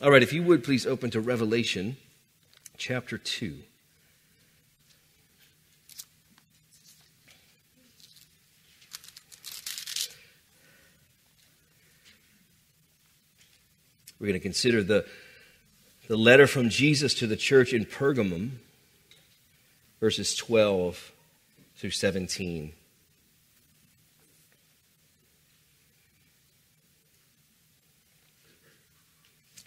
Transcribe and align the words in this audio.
All 0.00 0.10
right, 0.10 0.22
if 0.22 0.32
you 0.32 0.42
would 0.42 0.64
please 0.64 0.86
open 0.86 1.10
to 1.10 1.20
Revelation 1.20 1.98
chapter 2.78 3.18
2. 3.18 3.58
We're 14.18 14.26
going 14.26 14.32
to 14.32 14.40
consider 14.40 14.82
the, 14.82 15.04
the 16.08 16.16
letter 16.16 16.46
from 16.46 16.70
Jesus 16.70 17.12
to 17.14 17.26
the 17.26 17.36
church 17.36 17.74
in 17.74 17.84
Pergamum, 17.84 18.52
verses 20.00 20.34
12 20.34 21.12
through 21.76 21.90
17. 21.90 22.72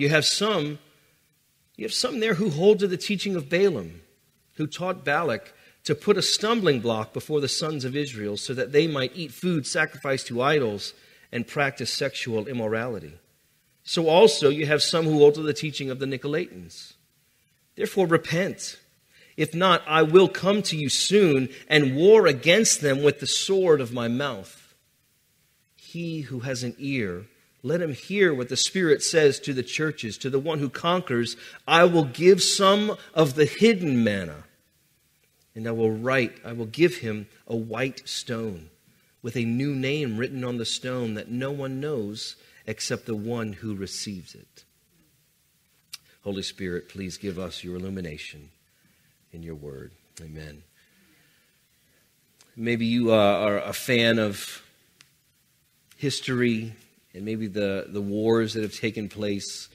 you 0.00 0.08
have 0.08 0.24
some, 0.24 0.78
you 1.76 1.84
have 1.84 1.92
some 1.92 2.20
there 2.20 2.34
who 2.34 2.50
hold 2.50 2.78
to 2.78 2.88
the 2.88 2.96
teaching 2.96 3.36
of 3.36 3.50
Balaam, 3.50 4.00
who 4.54 4.66
taught 4.66 5.04
Balak 5.04 5.52
to 5.84 5.94
put 5.94 6.16
a 6.16 6.22
stumbling 6.22 6.80
block 6.80 7.12
before 7.12 7.40
the 7.40 7.48
sons 7.48 7.84
of 7.84 7.94
Israel 7.94 8.36
so 8.36 8.54
that 8.54 8.72
they 8.72 8.86
might 8.86 9.12
eat 9.14 9.30
food 9.30 9.66
sacrificed 9.66 10.26
to 10.28 10.42
idols 10.42 10.94
and 11.30 11.46
practice 11.46 11.92
sexual 11.92 12.46
immorality. 12.46 13.12
So 13.82 14.08
also 14.08 14.48
you 14.48 14.66
have 14.66 14.82
some 14.82 15.04
who 15.04 15.18
hold 15.18 15.34
to 15.34 15.42
the 15.42 15.52
teaching 15.52 15.90
of 15.90 15.98
the 15.98 16.06
Nicolaitans. 16.06 16.94
Therefore 17.76 18.06
repent. 18.06 18.78
If 19.36 19.54
not, 19.54 19.82
I 19.86 20.02
will 20.02 20.28
come 20.28 20.62
to 20.62 20.76
you 20.76 20.88
soon 20.88 21.48
and 21.68 21.96
war 21.96 22.26
against 22.26 22.80
them 22.80 23.02
with 23.02 23.20
the 23.20 23.26
sword 23.26 23.80
of 23.80 23.92
my 23.92 24.08
mouth. 24.08 24.74
He 25.76 26.22
who 26.22 26.40
has 26.40 26.62
an 26.62 26.74
ear, 26.78 27.26
let 27.62 27.82
him 27.82 27.92
hear 27.92 28.32
what 28.32 28.48
the 28.48 28.56
Spirit 28.56 29.02
says 29.02 29.38
to 29.40 29.52
the 29.52 29.62
churches. 29.62 30.16
To 30.18 30.30
the 30.30 30.38
one 30.38 30.58
who 30.58 30.70
conquers, 30.70 31.36
I 31.68 31.84
will 31.84 32.04
give 32.04 32.42
some 32.42 32.96
of 33.14 33.34
the 33.34 33.44
hidden 33.44 34.02
manna, 34.02 34.44
and 35.54 35.66
I 35.68 35.72
will 35.72 35.90
write, 35.90 36.38
I 36.44 36.52
will 36.52 36.66
give 36.66 36.98
him 36.98 37.28
a 37.46 37.56
white 37.56 38.08
stone 38.08 38.70
with 39.22 39.36
a 39.36 39.44
new 39.44 39.74
name 39.74 40.16
written 40.16 40.44
on 40.44 40.56
the 40.56 40.64
stone 40.64 41.14
that 41.14 41.30
no 41.30 41.50
one 41.50 41.80
knows 41.80 42.36
except 42.66 43.06
the 43.06 43.14
one 43.14 43.52
who 43.52 43.74
receives 43.74 44.34
it. 44.34 44.64
Holy 46.24 46.42
Spirit, 46.42 46.88
please 46.88 47.18
give 47.18 47.38
us 47.38 47.64
your 47.64 47.76
illumination 47.76 48.50
in 49.32 49.42
your 49.42 49.54
word. 49.54 49.92
Amen. 50.22 50.62
Maybe 52.56 52.86
you 52.86 53.12
uh, 53.12 53.16
are 53.16 53.58
a 53.58 53.72
fan 53.72 54.18
of 54.18 54.62
history 55.96 56.74
and 57.14 57.24
maybe 57.24 57.46
the, 57.46 57.86
the 57.88 58.00
wars 58.00 58.54
that 58.54 58.62
have 58.62 58.74
taken 58.74 59.08
place. 59.08 59.68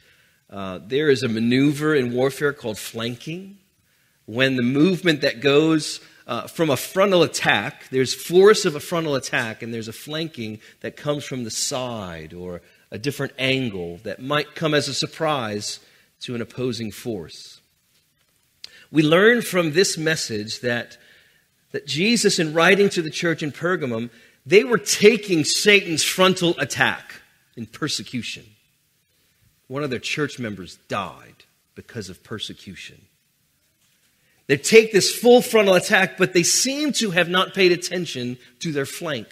Uh, 0.49 0.79
there 0.85 1.09
is 1.09 1.23
a 1.23 1.27
maneuver 1.27 1.95
in 1.95 2.13
warfare 2.13 2.53
called 2.53 2.77
flanking. 2.77 3.57
When 4.25 4.55
the 4.55 4.63
movement 4.63 5.21
that 5.21 5.41
goes 5.41 5.99
uh, 6.27 6.47
from 6.47 6.69
a 6.69 6.77
frontal 6.77 7.23
attack, 7.23 7.89
there's 7.89 8.13
force 8.13 8.65
of 8.65 8.75
a 8.75 8.79
frontal 8.79 9.15
attack, 9.15 9.61
and 9.61 9.73
there's 9.73 9.87
a 9.87 9.93
flanking 9.93 10.59
that 10.81 10.95
comes 10.95 11.23
from 11.23 11.43
the 11.43 11.51
side 11.51 12.33
or 12.33 12.61
a 12.89 12.97
different 12.97 13.33
angle 13.37 13.97
that 14.03 14.21
might 14.21 14.55
come 14.55 14.73
as 14.73 14.87
a 14.87 14.93
surprise 14.93 15.79
to 16.21 16.35
an 16.35 16.41
opposing 16.41 16.91
force. 16.91 17.59
We 18.91 19.03
learn 19.03 19.41
from 19.41 19.73
this 19.73 19.97
message 19.97 20.61
that, 20.61 20.97
that 21.71 21.85
Jesus, 21.85 22.39
in 22.39 22.53
writing 22.53 22.89
to 22.89 23.01
the 23.01 23.09
church 23.09 23.43
in 23.43 23.51
Pergamum, 23.51 24.09
they 24.45 24.63
were 24.63 24.77
taking 24.77 25.43
Satan's 25.43 26.03
frontal 26.03 26.55
attack 26.59 27.21
in 27.55 27.65
persecution. 27.65 28.45
One 29.67 29.83
of 29.83 29.89
their 29.89 29.99
church 29.99 30.39
members 30.39 30.77
died 30.87 31.45
because 31.73 32.09
of 32.09 32.23
persecution. 32.23 33.01
They 34.47 34.57
take 34.57 34.91
this 34.91 35.13
full 35.13 35.41
frontal 35.41 35.73
attack, 35.73 36.17
but 36.17 36.33
they 36.33 36.43
seem 36.43 36.93
to 36.93 37.11
have 37.11 37.29
not 37.29 37.53
paid 37.53 37.71
attention 37.71 38.37
to 38.59 38.71
their 38.71 38.85
flank. 38.85 39.27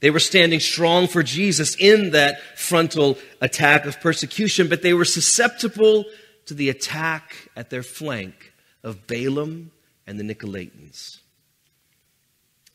They 0.00 0.10
were 0.10 0.18
standing 0.18 0.60
strong 0.60 1.06
for 1.06 1.22
Jesus 1.22 1.74
in 1.76 2.10
that 2.10 2.40
frontal 2.58 3.16
attack 3.40 3.86
of 3.86 4.00
persecution, 4.00 4.68
but 4.68 4.82
they 4.82 4.92
were 4.92 5.06
susceptible 5.06 6.04
to 6.44 6.54
the 6.54 6.68
attack 6.68 7.48
at 7.56 7.70
their 7.70 7.82
flank 7.82 8.52
of 8.82 9.06
Balaam 9.06 9.70
and 10.06 10.20
the 10.20 10.34
Nicolaitans. 10.34 11.20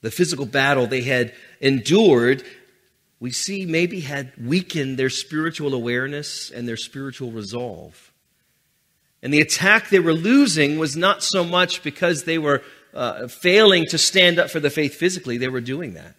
The 0.02 0.12
physical 0.12 0.48
battle 0.48 0.88
they 0.88 1.04
had 1.04 1.34
endured 1.60 2.44
we 3.22 3.32
see 3.32 3.68
maybe 3.68 4.02
had 4.02 4.34
weakened 4.36 4.98
their 4.98 5.12
spiritual 5.12 5.76
awareness 5.76 6.50
and 6.50 6.68
their 6.68 6.76
spiritual 6.76 7.32
resolve. 7.32 8.12
And 9.22 9.32
the 9.32 9.40
attack 9.40 9.90
they 9.90 10.00
were 10.00 10.12
losing 10.12 10.80
was 10.80 10.98
not 10.98 11.22
so 11.22 11.44
much 11.44 11.84
because 11.84 12.24
they 12.24 12.40
were 12.40 12.64
uh, 12.96 13.28
failing 13.28 13.86
to 13.86 14.00
stand 14.00 14.40
up 14.40 14.50
for 14.50 14.60
the 14.60 14.72
faith 14.72 14.96
physically, 14.96 15.38
they 15.38 15.48
were 15.48 15.62
doing 15.62 15.94
that. 15.94 16.16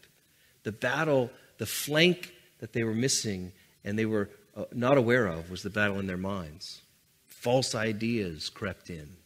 The 0.62 0.70
battle, 0.70 1.30
the 1.58 1.66
flank 1.66 2.32
that 2.60 2.72
they 2.72 2.84
were 2.84 2.94
missing 2.94 3.50
and 3.84 3.98
they 3.98 4.06
were 4.06 4.30
uh, 4.56 4.66
not 4.72 4.96
aware 4.96 5.26
of 5.26 5.50
was 5.50 5.62
the 5.62 5.70
battle 5.70 5.98
in 5.98 6.06
their 6.06 6.16
minds. 6.16 6.82
False 7.26 7.74
ideas 7.74 8.48
crept 8.48 8.90
in 8.90 9.16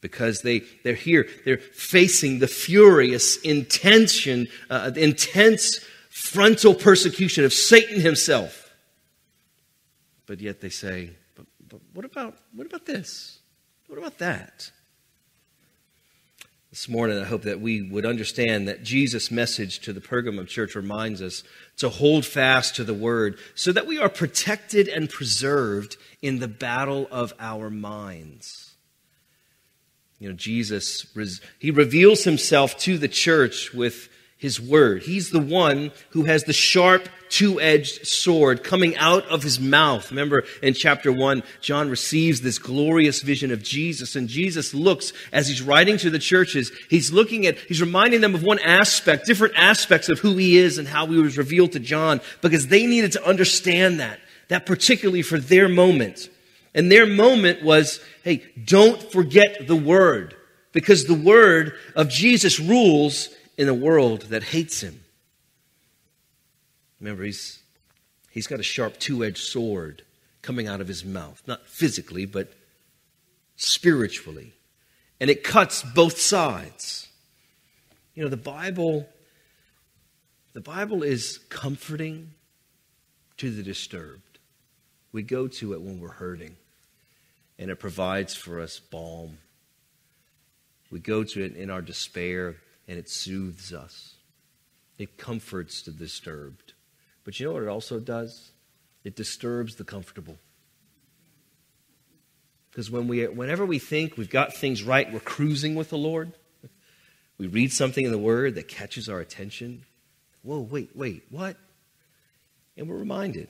because 0.00 0.40
they, 0.40 0.62
they're 0.82 0.94
here, 0.94 1.28
they're 1.44 1.58
facing 1.58 2.40
the 2.40 2.48
furious 2.48 3.36
intention, 3.36 4.48
uh, 4.68 4.90
intense 4.96 5.78
frontal 6.10 6.74
persecution 6.74 7.44
of 7.44 7.52
Satan 7.54 8.00
himself. 8.00 8.74
But 10.26 10.40
yet 10.40 10.60
they 10.60 10.68
say, 10.68 11.10
but, 11.34 11.46
but 11.66 11.80
what, 11.94 12.04
about, 12.04 12.36
what 12.54 12.66
about 12.66 12.84
this? 12.84 13.38
What 13.86 13.98
about 13.98 14.18
that? 14.18 14.70
This 16.70 16.88
morning, 16.88 17.18
I 17.18 17.24
hope 17.24 17.42
that 17.42 17.60
we 17.60 17.82
would 17.82 18.06
understand 18.06 18.68
that 18.68 18.84
Jesus' 18.84 19.32
message 19.32 19.80
to 19.80 19.92
the 19.92 20.00
Pergamum 20.00 20.46
church 20.46 20.76
reminds 20.76 21.20
us 21.20 21.42
to 21.78 21.88
hold 21.88 22.24
fast 22.24 22.76
to 22.76 22.84
the 22.84 22.94
word 22.94 23.38
so 23.56 23.72
that 23.72 23.88
we 23.88 23.98
are 23.98 24.08
protected 24.08 24.86
and 24.86 25.10
preserved 25.10 25.96
in 26.22 26.38
the 26.38 26.46
battle 26.46 27.08
of 27.10 27.34
our 27.40 27.70
minds. 27.70 28.74
You 30.20 30.28
know, 30.28 30.36
Jesus, 30.36 31.06
he 31.58 31.72
reveals 31.72 32.22
himself 32.22 32.78
to 32.80 32.98
the 32.98 33.08
church 33.08 33.74
with 33.74 34.08
his 34.40 34.58
word. 34.58 35.02
He's 35.02 35.30
the 35.30 35.40
one 35.40 35.92
who 36.10 36.24
has 36.24 36.44
the 36.44 36.54
sharp, 36.54 37.08
two 37.28 37.60
edged 37.60 38.06
sword 38.06 38.64
coming 38.64 38.96
out 38.96 39.26
of 39.26 39.42
his 39.42 39.60
mouth. 39.60 40.10
Remember 40.10 40.44
in 40.62 40.72
chapter 40.72 41.12
1, 41.12 41.42
John 41.60 41.90
receives 41.90 42.40
this 42.40 42.58
glorious 42.58 43.20
vision 43.20 43.52
of 43.52 43.62
Jesus, 43.62 44.16
and 44.16 44.28
Jesus 44.28 44.72
looks, 44.72 45.12
as 45.30 45.46
he's 45.46 45.60
writing 45.60 45.98
to 45.98 46.08
the 46.08 46.18
churches, 46.18 46.72
he's 46.88 47.12
looking 47.12 47.46
at, 47.46 47.58
he's 47.58 47.82
reminding 47.82 48.22
them 48.22 48.34
of 48.34 48.42
one 48.42 48.58
aspect, 48.60 49.26
different 49.26 49.54
aspects 49.58 50.08
of 50.08 50.18
who 50.20 50.36
he 50.38 50.56
is 50.56 50.78
and 50.78 50.88
how 50.88 51.06
he 51.06 51.18
was 51.18 51.36
revealed 51.36 51.72
to 51.72 51.78
John, 51.78 52.22
because 52.40 52.68
they 52.68 52.86
needed 52.86 53.12
to 53.12 53.24
understand 53.24 54.00
that, 54.00 54.18
that 54.48 54.64
particularly 54.64 55.22
for 55.22 55.38
their 55.38 55.68
moment. 55.68 56.30
And 56.74 56.90
their 56.90 57.04
moment 57.04 57.62
was, 57.62 58.00
hey, 58.24 58.42
don't 58.64 59.02
forget 59.12 59.66
the 59.66 59.76
word, 59.76 60.34
because 60.72 61.04
the 61.04 61.14
word 61.14 61.74
of 61.94 62.08
Jesus 62.08 62.58
rules 62.58 63.28
in 63.56 63.68
a 63.68 63.74
world 63.74 64.22
that 64.22 64.42
hates 64.42 64.82
him. 64.82 65.00
Remember, 67.00 67.24
he's, 67.24 67.60
he's 68.30 68.46
got 68.46 68.60
a 68.60 68.64
sharp 68.64 68.98
two 68.98 69.24
edged 69.24 69.38
sword 69.38 70.02
coming 70.42 70.68
out 70.68 70.80
of 70.80 70.88
his 70.88 71.04
mouth, 71.04 71.42
not 71.46 71.66
physically, 71.66 72.24
but 72.26 72.52
spiritually. 73.56 74.54
And 75.20 75.30
it 75.30 75.44
cuts 75.44 75.82
both 75.82 76.18
sides. 76.18 77.08
You 78.14 78.22
know, 78.22 78.28
the 78.28 78.36
Bible, 78.36 79.08
the 80.52 80.60
Bible 80.60 81.02
is 81.02 81.38
comforting 81.48 82.32
to 83.36 83.50
the 83.50 83.62
disturbed. 83.62 84.38
We 85.12 85.22
go 85.22 85.48
to 85.48 85.74
it 85.74 85.80
when 85.80 86.00
we're 86.00 86.08
hurting, 86.08 86.56
and 87.58 87.70
it 87.70 87.76
provides 87.76 88.34
for 88.34 88.60
us 88.60 88.78
balm. 88.78 89.38
We 90.90 91.00
go 91.00 91.24
to 91.24 91.44
it 91.44 91.56
in 91.56 91.70
our 91.70 91.82
despair, 91.82 92.56
and 92.90 92.98
it 92.98 93.08
soothes 93.08 93.72
us. 93.72 94.16
It 94.98 95.16
comforts 95.16 95.82
the 95.82 95.92
disturbed. 95.92 96.72
But 97.22 97.38
you 97.38 97.46
know 97.46 97.52
what 97.52 97.62
it 97.62 97.68
also 97.68 98.00
does? 98.00 98.50
It 99.04 99.14
disturbs 99.14 99.76
the 99.76 99.84
comfortable. 99.84 100.36
Because 102.68 102.90
when 102.90 103.06
we, 103.06 103.24
whenever 103.28 103.64
we 103.64 103.78
think 103.78 104.16
we've 104.16 104.28
got 104.28 104.54
things 104.54 104.82
right, 104.82 105.10
we're 105.12 105.20
cruising 105.20 105.76
with 105.76 105.88
the 105.90 105.98
Lord, 105.98 106.32
we 107.38 107.46
read 107.46 107.72
something 107.72 108.04
in 108.04 108.10
the 108.10 108.18
Word 108.18 108.56
that 108.56 108.66
catches 108.66 109.08
our 109.08 109.20
attention. 109.20 109.84
Whoa, 110.42 110.58
wait, 110.58 110.90
wait, 110.96 111.22
what? 111.30 111.56
And 112.76 112.88
we're 112.88 112.96
reminded. 112.96 113.46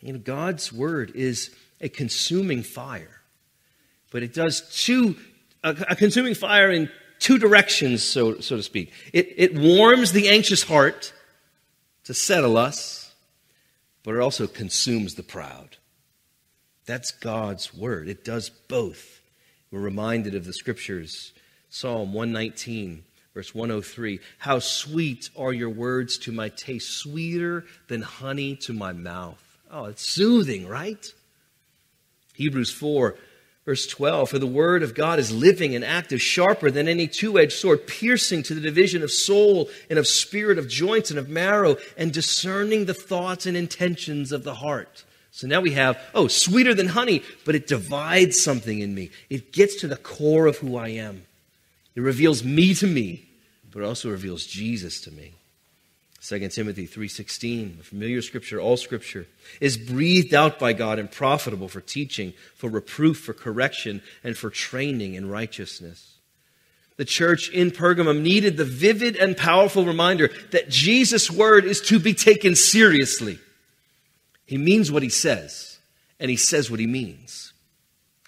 You 0.00 0.14
know, 0.14 0.18
God's 0.18 0.72
Word 0.72 1.12
is 1.14 1.54
a 1.82 1.90
consuming 1.90 2.62
fire, 2.62 3.20
but 4.10 4.22
it 4.22 4.32
does 4.32 4.62
two, 4.82 5.16
a, 5.62 5.76
a 5.90 5.96
consuming 5.96 6.34
fire 6.34 6.70
in 6.70 6.88
two 7.22 7.38
directions, 7.38 8.02
so, 8.02 8.40
so 8.40 8.56
to 8.56 8.62
speak. 8.62 8.92
It, 9.12 9.32
it 9.36 9.54
warms 9.54 10.12
the 10.12 10.28
anxious 10.28 10.64
heart 10.64 11.12
to 12.04 12.12
settle 12.12 12.56
us, 12.56 13.14
but 14.02 14.14
it 14.14 14.20
also 14.20 14.46
consumes 14.46 15.14
the 15.14 15.22
proud. 15.22 15.76
That's 16.84 17.12
God's 17.12 17.72
word. 17.72 18.08
It 18.08 18.24
does 18.24 18.50
both. 18.50 19.20
We're 19.70 19.80
reminded 19.80 20.34
of 20.34 20.44
the 20.44 20.52
scriptures 20.52 21.32
Psalm 21.70 22.12
119, 22.12 23.04
verse 23.32 23.54
103 23.54 24.20
How 24.38 24.58
sweet 24.58 25.30
are 25.36 25.52
your 25.52 25.70
words 25.70 26.18
to 26.18 26.32
my 26.32 26.50
taste, 26.50 26.98
sweeter 26.98 27.64
than 27.88 28.02
honey 28.02 28.56
to 28.56 28.72
my 28.72 28.92
mouth. 28.92 29.42
Oh, 29.70 29.86
it's 29.86 30.06
soothing, 30.06 30.68
right? 30.68 31.06
Hebrews 32.34 32.72
4, 32.72 33.14
verse 33.64 33.86
12 33.86 34.30
For 34.30 34.38
the 34.38 34.46
word 34.46 34.82
of 34.82 34.94
God 34.94 35.18
is 35.18 35.32
living 35.32 35.74
and 35.74 35.84
active, 35.84 36.20
sharper 36.20 36.70
than 36.70 36.88
any 36.88 37.06
two 37.06 37.38
edged 37.38 37.52
sword, 37.52 37.86
piercing 37.86 38.42
to 38.44 38.54
the 38.54 38.60
division 38.60 39.02
of 39.02 39.10
soul 39.10 39.68
and 39.88 39.98
of 39.98 40.06
spirit, 40.06 40.58
of 40.58 40.68
joints 40.68 41.10
and 41.10 41.18
of 41.18 41.28
marrow, 41.28 41.76
and 41.96 42.12
discerning 42.12 42.84
the 42.84 42.94
thoughts 42.94 43.46
and 43.46 43.56
intentions 43.56 44.32
of 44.32 44.44
the 44.44 44.54
heart. 44.54 45.04
So 45.30 45.46
now 45.46 45.62
we 45.62 45.72
have, 45.72 45.98
oh, 46.14 46.28
sweeter 46.28 46.74
than 46.74 46.88
honey, 46.88 47.22
but 47.46 47.54
it 47.54 47.66
divides 47.66 48.38
something 48.38 48.80
in 48.80 48.94
me. 48.94 49.10
It 49.30 49.52
gets 49.52 49.76
to 49.76 49.88
the 49.88 49.96
core 49.96 50.46
of 50.46 50.58
who 50.58 50.76
I 50.76 50.88
am. 50.88 51.24
It 51.94 52.00
reveals 52.00 52.44
me 52.44 52.74
to 52.74 52.86
me, 52.86 53.24
but 53.70 53.82
it 53.82 53.86
also 53.86 54.10
reveals 54.10 54.44
Jesus 54.44 55.00
to 55.02 55.10
me. 55.10 55.32
2 56.22 56.48
Timothy 56.50 56.86
3:16, 56.86 57.78
a 57.80 57.82
familiar 57.82 58.22
scripture, 58.22 58.60
all 58.60 58.76
scripture 58.76 59.26
is 59.60 59.76
breathed 59.76 60.32
out 60.32 60.56
by 60.56 60.72
God 60.72 61.00
and 61.00 61.10
profitable 61.10 61.68
for 61.68 61.80
teaching, 61.80 62.32
for 62.54 62.70
reproof, 62.70 63.18
for 63.18 63.34
correction, 63.34 64.02
and 64.22 64.38
for 64.38 64.48
training 64.48 65.14
in 65.14 65.28
righteousness. 65.28 66.12
The 66.96 67.04
church 67.04 67.50
in 67.50 67.72
Pergamum 67.72 68.20
needed 68.20 68.56
the 68.56 68.64
vivid 68.64 69.16
and 69.16 69.36
powerful 69.36 69.84
reminder 69.84 70.30
that 70.52 70.68
Jesus' 70.68 71.28
word 71.28 71.64
is 71.64 71.80
to 71.82 71.98
be 71.98 72.14
taken 72.14 72.54
seriously. 72.54 73.40
He 74.46 74.56
means 74.56 74.92
what 74.92 75.02
he 75.02 75.08
says, 75.08 75.78
and 76.20 76.30
he 76.30 76.36
says 76.36 76.70
what 76.70 76.78
he 76.78 76.86
means. 76.86 77.52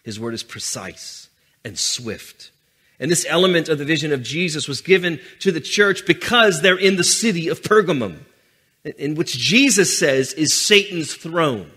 His 0.03 0.19
word 0.19 0.35
is 0.35 0.43
precise 0.43 1.29
and 1.65 1.79
swift. 1.79 2.51
And 3.01 3.11
this 3.11 3.27
element 3.29 3.69
of 3.69 3.79
the 3.79 3.85
vision 3.85 4.13
of 4.13 4.23
Jesus 4.23 4.69
was 4.69 4.81
given 4.81 5.21
to 5.41 5.51
the 5.51 5.61
church 5.61 6.07
because 6.07 6.61
they're 6.61 6.79
in 6.79 6.97
the 6.97 7.05
city 7.05 7.49
of 7.49 7.63
Pergamum, 7.63 8.19
in 8.85 9.15
which 9.15 9.37
Jesus 9.37 9.99
says 9.99 10.33
is 10.33 10.55
Satan's 10.55 11.15
throne. 11.15 11.71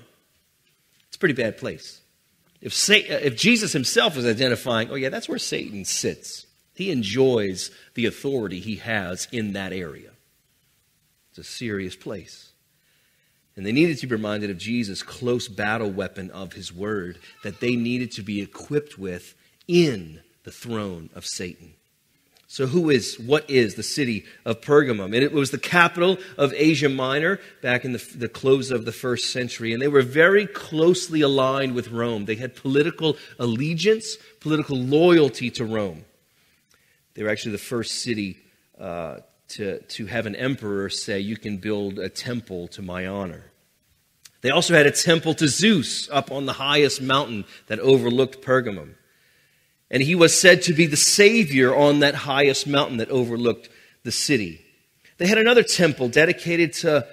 It's 1.08 1.16
a 1.16 1.20
pretty 1.20 1.34
bad 1.34 1.58
place. 1.58 2.02
If, 2.62 2.74
Satan, 2.74 3.20
if 3.24 3.36
Jesus 3.36 3.74
himself 3.74 4.18
is 4.18 4.26
identifying, 4.26 4.90
oh, 4.92 4.96
yeah, 4.96 5.10
that's 5.10 5.30
where 5.30 5.40
Satan 5.40 5.86
sits, 5.86 6.46
he 6.76 6.92
enjoys 6.92 7.72
the 7.96 8.06
authority 8.06 8.60
he 8.60 8.76
has 8.78 9.28
in 9.32 9.54
that 9.54 9.74
area. 9.74 10.12
It's 11.32 11.40
a 11.40 11.44
serious 11.44 11.96
place. 11.96 12.52
And 13.56 13.66
they 13.66 13.72
needed 13.72 13.98
to 14.00 14.08
be 14.08 14.16
reminded 14.16 14.52
of 14.52 14.60
Jesus' 14.60 15.02
close 15.02 15.48
battle 15.48 15.90
weapon 15.90 16.30
of 16.30 16.54
his 16.54 16.72
word 16.72 17.18
that 17.44 17.60
they 17.60 17.76
needed 17.76 18.12
to 18.14 18.22
be 18.22 18.42
equipped 18.42 19.00
with 19.00 19.34
in 19.68 20.20
the 20.48 20.52
throne 20.52 21.10
of 21.14 21.26
Satan. 21.26 21.74
So, 22.48 22.68
who 22.68 22.90
is, 22.90 23.20
what 23.20 23.50
is 23.50 23.76
the 23.76 23.84
city 23.84 24.24
of 24.46 24.62
Pergamum? 24.62 25.08
And 25.08 25.16
it 25.16 25.34
was 25.34 25.52
the 25.52 25.58
capital 25.58 26.18
of 26.38 26.54
Asia 26.54 26.88
Minor 26.88 27.42
back 27.62 27.84
in 27.84 27.92
the, 27.92 27.98
the 28.16 28.30
close 28.30 28.72
of 28.72 28.86
the 28.86 28.94
first 28.94 29.34
century. 29.34 29.74
And 29.74 29.82
they 29.82 29.90
were 29.90 30.02
very 30.02 30.48
closely 30.48 31.20
aligned 31.20 31.76
with 31.76 31.90
Rome. 31.90 32.24
They 32.24 32.36
had 32.36 32.56
political 32.56 33.18
allegiance, 33.38 34.16
political 34.40 34.78
loyalty 34.78 35.52
to 35.52 35.66
Rome. 35.66 36.06
They 37.16 37.24
were 37.24 37.30
actually 37.30 37.52
the 37.52 37.58
first 37.58 37.96
city 38.02 38.38
uh, 38.80 39.18
to, 39.50 39.82
to 39.82 40.06
have 40.06 40.28
an 40.28 40.38
emperor 40.38 40.88
say, 40.88 41.20
You 41.20 41.36
can 41.36 41.58
build 41.58 42.00
a 42.00 42.08
temple 42.08 42.70
to 42.70 42.82
my 42.82 43.06
honor. 43.06 43.52
They 44.40 44.52
also 44.52 44.74
had 44.76 44.86
a 44.86 44.92
temple 44.92 45.34
to 45.34 45.50
Zeus 45.50 46.10
up 46.10 46.32
on 46.32 46.46
the 46.46 46.54
highest 46.54 47.02
mountain 47.02 47.44
that 47.68 47.80
overlooked 47.82 48.42
Pergamum. 48.42 48.94
And 49.90 50.04
he 50.04 50.16
was 50.16 50.40
said 50.40 50.62
to 50.64 50.74
be 50.74 50.86
the 50.86 50.98
Savior 50.98 51.76
on 51.76 52.00
that 52.00 52.16
highest 52.16 52.68
mountain 52.68 52.98
that 52.98 53.10
overlooked 53.10 53.70
the 54.04 54.12
city. 54.12 54.62
They 55.18 55.28
had 55.28 55.38
another 55.38 55.64
temple 55.64 56.10
dedicated 56.10 56.74
to 56.74 57.08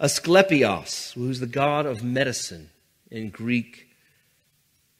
Asclepios, 0.00 1.12
who's 1.14 1.40
the 1.40 1.46
god 1.46 1.86
of 1.86 2.02
medicine 2.02 2.70
in 3.10 3.30
Greek 3.30 3.88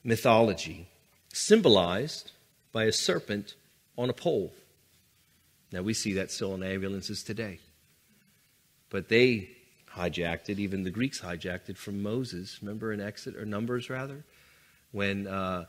mythology, 0.04 0.88
symbolized 1.32 2.32
by 2.72 2.84
a 2.84 2.92
serpent 2.92 3.54
on 3.96 4.08
a 4.08 4.14
pole. 4.14 4.52
Now, 5.72 5.82
we 5.82 5.94
see 5.94 6.14
that 6.14 6.30
still 6.30 6.54
in 6.54 6.62
ambulances 6.62 7.22
today. 7.22 7.58
But 8.90 9.08
they 9.08 9.50
hijacked 9.94 10.48
it, 10.48 10.58
even 10.58 10.84
the 10.84 10.90
Greeks 10.90 11.20
hijacked 11.20 11.68
it 11.68 11.76
from 11.76 12.02
Moses. 12.02 12.58
Remember 12.62 12.92
in 12.92 13.00
Exodus, 13.00 13.42
or 13.42 13.44
Numbers 13.44 13.90
rather? 13.90 14.24
When. 14.92 15.26
Uh, 15.26 15.64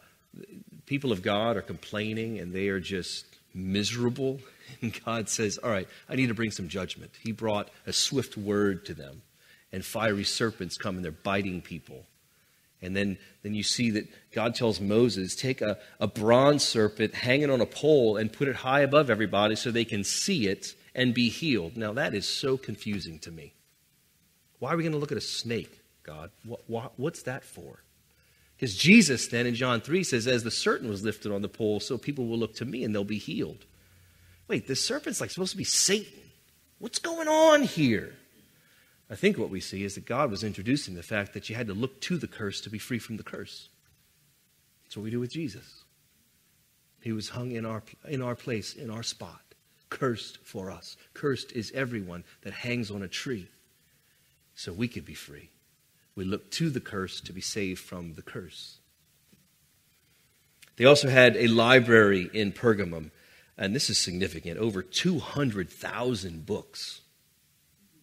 people 0.85 1.11
of 1.11 1.21
God 1.21 1.57
are 1.57 1.61
complaining 1.61 2.39
and 2.39 2.53
they 2.53 2.67
are 2.69 2.79
just 2.79 3.25
miserable. 3.53 4.39
And 4.81 4.97
God 5.03 5.27
says, 5.29 5.57
All 5.57 5.71
right, 5.71 5.87
I 6.07 6.15
need 6.15 6.27
to 6.27 6.35
bring 6.35 6.51
some 6.51 6.69
judgment. 6.69 7.11
He 7.23 7.31
brought 7.31 7.69
a 7.87 7.91
swift 7.91 8.37
word 8.37 8.85
to 8.85 8.93
them, 8.93 9.23
and 9.73 9.83
fiery 9.83 10.23
serpents 10.23 10.77
come 10.77 10.95
and 10.95 11.03
they're 11.03 11.11
biting 11.11 11.61
people. 11.61 12.05
And 12.81 12.95
then, 12.95 13.17
then 13.41 13.55
you 13.55 13.63
see 13.63 13.89
that 13.91 14.07
God 14.31 14.53
tells 14.55 14.79
Moses, 14.79 15.35
Take 15.35 15.61
a, 15.61 15.79
a 15.99 16.07
bronze 16.07 16.63
serpent, 16.63 17.15
hang 17.15 17.41
it 17.41 17.49
on 17.49 17.61
a 17.61 17.65
pole, 17.65 18.15
and 18.15 18.31
put 18.31 18.47
it 18.47 18.57
high 18.57 18.81
above 18.81 19.09
everybody 19.09 19.55
so 19.55 19.71
they 19.71 19.85
can 19.85 20.03
see 20.03 20.47
it 20.47 20.75
and 20.95 21.13
be 21.13 21.29
healed. 21.29 21.75
Now, 21.75 21.93
that 21.93 22.13
is 22.13 22.27
so 22.27 22.55
confusing 22.55 23.19
to 23.19 23.31
me. 23.31 23.53
Why 24.59 24.73
are 24.73 24.77
we 24.77 24.83
going 24.83 24.93
to 24.93 24.99
look 24.99 25.11
at 25.11 25.17
a 25.17 25.21
snake, 25.21 25.79
God? 26.03 26.31
What, 26.45 26.61
what, 26.67 26.93
what's 26.97 27.23
that 27.23 27.43
for? 27.43 27.79
Because 28.59 28.75
Jesus 28.75 29.27
then 29.27 29.45
in 29.45 29.55
John 29.55 29.79
3 29.79 30.03
says, 30.03 30.27
As 30.27 30.43
the 30.43 30.51
serpent 30.51 30.89
was 30.89 31.01
lifted 31.01 31.31
on 31.31 31.41
the 31.41 31.47
pole, 31.47 31.79
so 31.79 31.97
people 31.97 32.27
will 32.27 32.37
look 32.37 32.55
to 32.55 32.65
me 32.65 32.83
and 32.83 32.93
they'll 32.93 33.05
be 33.05 33.17
healed. 33.17 33.65
Wait, 34.49 34.67
this 34.67 34.83
serpent's 34.83 35.21
like 35.21 35.31
supposed 35.31 35.51
to 35.51 35.57
be 35.57 35.63
Satan. 35.63 36.19
What's 36.77 36.99
going 36.99 37.29
on 37.29 37.63
here? 37.63 38.15
I 39.09 39.15
think 39.15 39.37
what 39.37 39.49
we 39.49 39.61
see 39.61 39.85
is 39.85 39.95
that 39.95 40.05
God 40.05 40.29
was 40.29 40.43
introducing 40.43 40.95
the 40.95 41.03
fact 41.03 41.33
that 41.33 41.49
you 41.49 41.55
had 41.55 41.67
to 41.67 41.73
look 41.73 42.01
to 42.01 42.17
the 42.17 42.27
curse 42.27 42.59
to 42.61 42.69
be 42.69 42.79
free 42.79 42.99
from 42.99 43.15
the 43.15 43.23
curse. 43.23 43.69
That's 44.83 44.97
what 44.97 45.03
we 45.03 45.11
do 45.11 45.21
with 45.21 45.31
Jesus. 45.31 45.85
He 47.01 47.13
was 47.13 47.29
hung 47.29 47.53
in 47.53 47.65
our, 47.65 47.81
in 48.09 48.21
our 48.21 48.35
place, 48.35 48.73
in 48.73 48.89
our 48.89 49.03
spot, 49.03 49.41
cursed 49.89 50.39
for 50.43 50.69
us. 50.69 50.97
Cursed 51.13 51.53
is 51.53 51.71
everyone 51.73 52.25
that 52.41 52.51
hangs 52.51 52.91
on 52.91 53.03
a 53.03 53.07
tree 53.07 53.47
so 54.53 54.73
we 54.73 54.89
could 54.89 55.05
be 55.05 55.13
free. 55.13 55.49
We 56.19 56.25
look 56.25 56.51
to 56.51 56.69
the 56.69 56.81
curse 56.81 57.21
to 57.21 57.31
be 57.31 57.39
saved 57.39 57.79
from 57.79 58.15
the 58.15 58.21
curse. 58.21 58.79
They 60.75 60.83
also 60.83 61.07
had 61.07 61.37
a 61.37 61.47
library 61.47 62.29
in 62.33 62.51
Pergamum, 62.51 63.11
and 63.57 63.73
this 63.73 63.89
is 63.89 63.97
significant 63.97 64.57
over 64.57 64.81
200,000 64.81 66.45
books. 66.45 66.99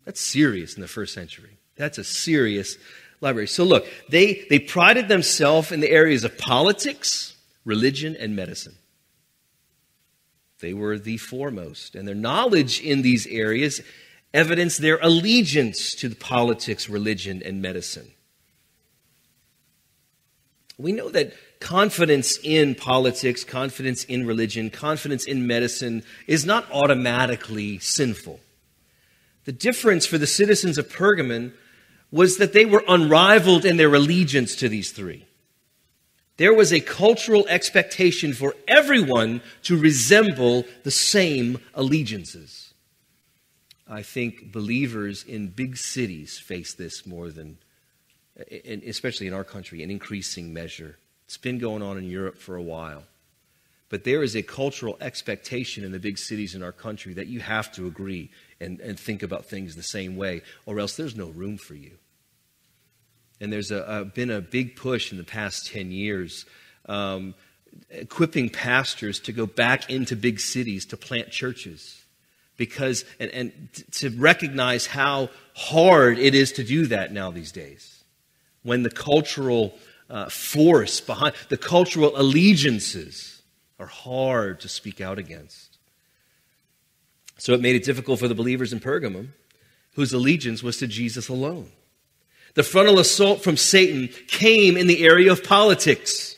That's 0.07 0.19
serious 0.19 0.77
in 0.77 0.81
the 0.81 0.89
first 0.89 1.13
century. 1.13 1.59
That's 1.77 1.99
a 1.99 2.05
serious 2.05 2.79
library. 3.21 3.49
So, 3.49 3.65
look, 3.65 3.87
they, 4.09 4.47
they 4.49 4.61
prided 4.61 5.09
themselves 5.09 5.71
in 5.71 5.81
the 5.81 5.91
areas 5.91 6.25
of 6.25 6.39
politics, 6.39 7.37
religion, 7.67 8.17
and 8.19 8.35
medicine. 8.35 8.77
They 10.61 10.73
were 10.73 10.99
the 10.99 11.19
foremost, 11.19 11.95
and 11.95 12.09
their 12.09 12.15
knowledge 12.15 12.81
in 12.81 13.03
these 13.03 13.27
areas 13.27 13.83
evidence 14.35 14.77
their 14.79 14.99
allegiance 15.03 15.95
to 15.97 16.09
the 16.09 16.17
politics, 16.17 16.89
religion, 16.89 17.43
and 17.45 17.63
medicine. 17.63 18.11
We 20.79 20.93
know 20.93 21.09
that 21.11 21.33
confidence 21.59 22.39
in 22.43 22.75
politics, 22.75 23.45
confidence 23.45 24.05
in 24.05 24.27
religion, 24.27 24.69
confidence 24.69 25.25
in 25.27 25.47
medicine 25.47 26.03
is 26.27 26.45
not 26.45 26.71
automatically 26.71 27.79
sinful. 27.79 28.41
The 29.47 29.53
difference 29.53 30.05
for 30.05 30.19
the 30.19 30.27
citizens 30.27 30.77
of 30.77 30.89
Pergamon 30.89 31.53
was 32.11 32.37
that 32.37 32.53
they 32.53 32.67
were 32.67 32.85
unrivaled 32.87 33.65
in 33.65 33.77
their 33.77 33.95
allegiance 33.95 34.57
to 34.57 34.69
these 34.69 34.91
three. 34.91 35.25
There 36.37 36.53
was 36.53 36.73
a 36.73 36.81
cultural 36.81 37.47
expectation 37.49 38.35
for 38.35 38.55
everyone 38.69 39.41
to 39.63 39.79
resemble 39.79 40.65
the 40.83 40.91
same 40.91 41.59
allegiances. 41.75 42.66
I 43.89 44.03
think 44.03 44.53
believers 44.53 45.23
in 45.23 45.49
big 45.49 45.77
cities 45.77 46.39
face 46.39 46.75
this 46.75 47.07
more 47.07 47.31
than, 47.31 47.59
especially 48.87 49.29
in 49.29 49.33
our 49.33 49.45
country, 49.45 49.83
in 49.83 49.91
increasing 49.91 50.53
measure. 50.53 50.99
It's 51.27 51.37
been 51.37 51.59
going 51.59 51.83
on 51.83 51.97
in 51.97 52.05
Europe 52.05 52.39
for 52.39 52.57
a 52.57 52.63
while. 52.63 53.05
But 53.89 54.03
there 54.03 54.25
is 54.25 54.35
a 54.35 54.43
cultural 54.43 54.97
expectation 55.01 55.85
in 55.85 55.93
the 55.93 56.01
big 56.01 56.19
cities 56.19 56.57
in 56.57 56.63
our 56.63 56.73
country 56.73 57.15
that 57.15 57.29
you 57.29 57.39
have 57.39 57.71
to 57.73 57.87
agree 57.87 58.31
and, 58.61 58.81
and 58.81 58.99
think 58.99 59.23
about 59.23 59.45
things 59.45 59.77
the 59.77 59.83
same 59.83 60.17
way, 60.17 60.43
or 60.65 60.81
else 60.81 60.97
there's 60.97 61.15
no 61.15 61.29
room 61.29 61.57
for 61.57 61.75
you. 61.75 61.93
And 63.41 63.53
there's 63.53 63.71
a, 63.71 63.83
a 63.83 64.05
been 64.05 64.31
a 64.31 64.41
big 64.41 64.75
push 64.75 65.13
in 65.13 65.19
the 65.19 65.25
past 65.25 65.69
10 65.69 65.93
years 65.93 66.47
um, 66.87 67.35
equipping 67.91 68.49
pastors 68.49 69.21
to 69.21 69.33
go 69.33 69.47
back 69.47 69.89
into 69.91 70.17
big 70.17 70.41
cities 70.41 70.87
to 70.87 70.97
plant 70.97 71.31
churches 71.31 72.06
because 72.57 73.05
and, 73.21 73.31
and 73.31 73.85
to 73.93 74.11
recognize 74.11 74.87
how 74.87 75.31
hard 75.55 76.19
it 76.19 76.35
is 76.35 76.53
to 76.53 76.65
do 76.65 76.87
that 76.87 77.13
now 77.13 77.31
these 77.31 77.53
days. 77.53 78.05
When 78.63 78.83
the 78.83 78.91
cultural 78.91 79.75
uh, 80.09 80.29
force 80.29 81.01
behind 81.01 81.35
the 81.49 81.57
cultural 81.57 82.13
allegiances 82.17 83.43
are 83.79 83.87
hard 83.87 84.61
to 84.61 84.69
speak 84.69 85.01
out 85.01 85.19
against. 85.19 85.79
So 87.39 87.53
it 87.53 87.61
made 87.61 87.77
it 87.77 87.85
difficult 87.85 88.19
for 88.19 88.29
the 88.29 88.35
believers 88.35 88.73
in 88.73 88.81
pergamum 88.81 89.29
whose 89.95 90.13
allegiance 90.13 90.63
was 90.63 90.77
to 90.79 90.87
jesus 90.87 91.29
alone. 91.29 91.71
The 92.55 92.63
frontal 92.63 92.99
assault 92.99 93.43
from 93.43 93.57
satan 93.57 94.09
came 94.29 94.77
in 94.77 94.87
the 94.87 95.05
area 95.05 95.31
of 95.31 95.45
politics. 95.45 96.37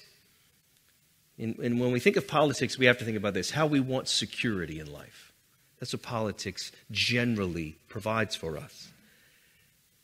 And, 1.39 1.57
and 1.59 1.79
when 1.79 1.93
we 1.93 2.01
think 2.01 2.17
of 2.17 2.27
politics 2.27 2.79
we 2.79 2.87
have 2.87 2.99
to 2.99 3.05
think 3.05 3.17
about 3.17 3.35
this 3.35 3.51
how 3.51 3.67
we 3.67 3.81
want 3.81 4.09
security 4.09 4.81
in 4.81 4.93
life 4.93 5.28
that's 5.79 5.93
what 5.93 6.03
politics 6.03 6.73
generally 6.91 7.77
provides 7.89 8.35
for 8.35 8.57
us. 8.57 8.89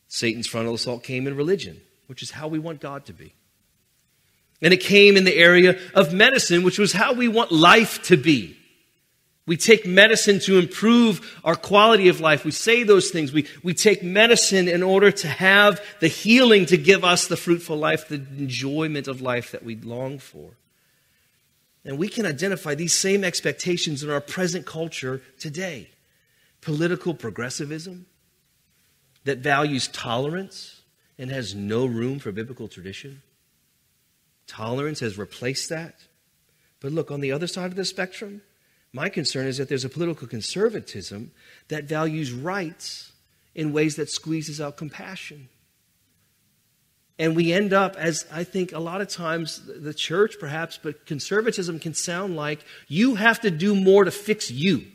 Satan's 0.07 0.47
frontal 0.47 0.75
assault 0.75 1.03
came 1.03 1.27
in 1.27 1.35
religion, 1.35 1.81
which 2.07 2.23
is 2.23 2.31
how 2.31 2.47
we 2.47 2.59
want 2.59 2.79
God 2.79 3.05
to 3.05 3.13
be. 3.13 3.33
And 4.61 4.73
it 4.73 4.77
came 4.77 5.17
in 5.17 5.25
the 5.25 5.35
area 5.35 5.77
of 5.93 6.13
medicine, 6.13 6.63
which 6.63 6.79
was 6.79 6.93
how 6.93 7.13
we 7.13 7.27
want 7.27 7.51
life 7.51 8.01
to 8.03 8.15
be. 8.15 8.57
We 9.47 9.57
take 9.57 9.85
medicine 9.85 10.39
to 10.41 10.57
improve 10.57 11.39
our 11.43 11.55
quality 11.55 12.07
of 12.07 12.19
life. 12.19 12.45
We 12.45 12.51
say 12.51 12.83
those 12.83 13.11
things. 13.11 13.31
We, 13.31 13.45
we 13.61 13.75
take 13.75 14.01
medicine 14.01 14.67
in 14.67 14.81
order 14.81 15.11
to 15.11 15.27
have 15.27 15.81
the 15.99 16.07
healing 16.07 16.65
to 16.67 16.77
give 16.77 17.03
us 17.03 17.27
the 17.27 17.37
fruitful 17.37 17.77
life, 17.77 18.07
the 18.07 18.15
enjoyment 18.15 19.07
of 19.07 19.21
life 19.21 19.51
that 19.51 19.63
we 19.63 19.75
long 19.75 20.17
for. 20.17 20.51
And 21.85 21.99
we 21.99 22.09
can 22.09 22.25
identify 22.25 22.73
these 22.73 22.93
same 22.93 23.23
expectations 23.23 24.03
in 24.03 24.09
our 24.09 24.21
present 24.21 24.65
culture 24.65 25.21
today 25.39 25.91
political 26.61 27.13
progressivism 27.13 28.07
that 29.23 29.37
values 29.37 29.87
tolerance 29.89 30.81
and 31.19 31.29
has 31.29 31.53
no 31.53 31.85
room 31.85 32.17
for 32.17 32.31
biblical 32.31 32.67
tradition. 32.67 33.21
Tolerance 34.47 34.99
has 34.99 35.17
replaced 35.17 35.69
that. 35.69 35.95
But 36.79 36.91
look, 36.91 37.11
on 37.11 37.21
the 37.21 37.31
other 37.31 37.45
side 37.45 37.67
of 37.67 37.75
the 37.75 37.85
spectrum, 37.85 38.41
my 38.91 39.09
concern 39.09 39.45
is 39.45 39.57
that 39.57 39.69
there's 39.69 39.85
a 39.85 39.89
political 39.89 40.27
conservatism 40.27 41.31
that 41.67 41.83
values 41.83 42.31
rights 42.31 43.11
in 43.53 43.71
ways 43.71 43.95
that 43.97 44.09
squeezes 44.09 44.59
out 44.59 44.75
compassion. 44.75 45.49
And 47.17 47.35
we 47.35 47.53
end 47.53 47.71
up, 47.71 47.95
as 47.95 48.25
I 48.31 48.43
think 48.43 48.73
a 48.73 48.79
lot 48.79 48.99
of 48.99 49.07
times 49.07 49.61
the 49.65 49.93
church 49.93 50.35
perhaps, 50.39 50.77
but 50.81 51.05
conservatism 51.05 51.79
can 51.79 51.93
sound 51.93 52.35
like 52.35 52.59
you 52.87 53.15
have 53.15 53.39
to 53.41 53.51
do 53.51 53.73
more 53.73 54.03
to 54.03 54.11
fix 54.11 54.51
you. 54.51 54.85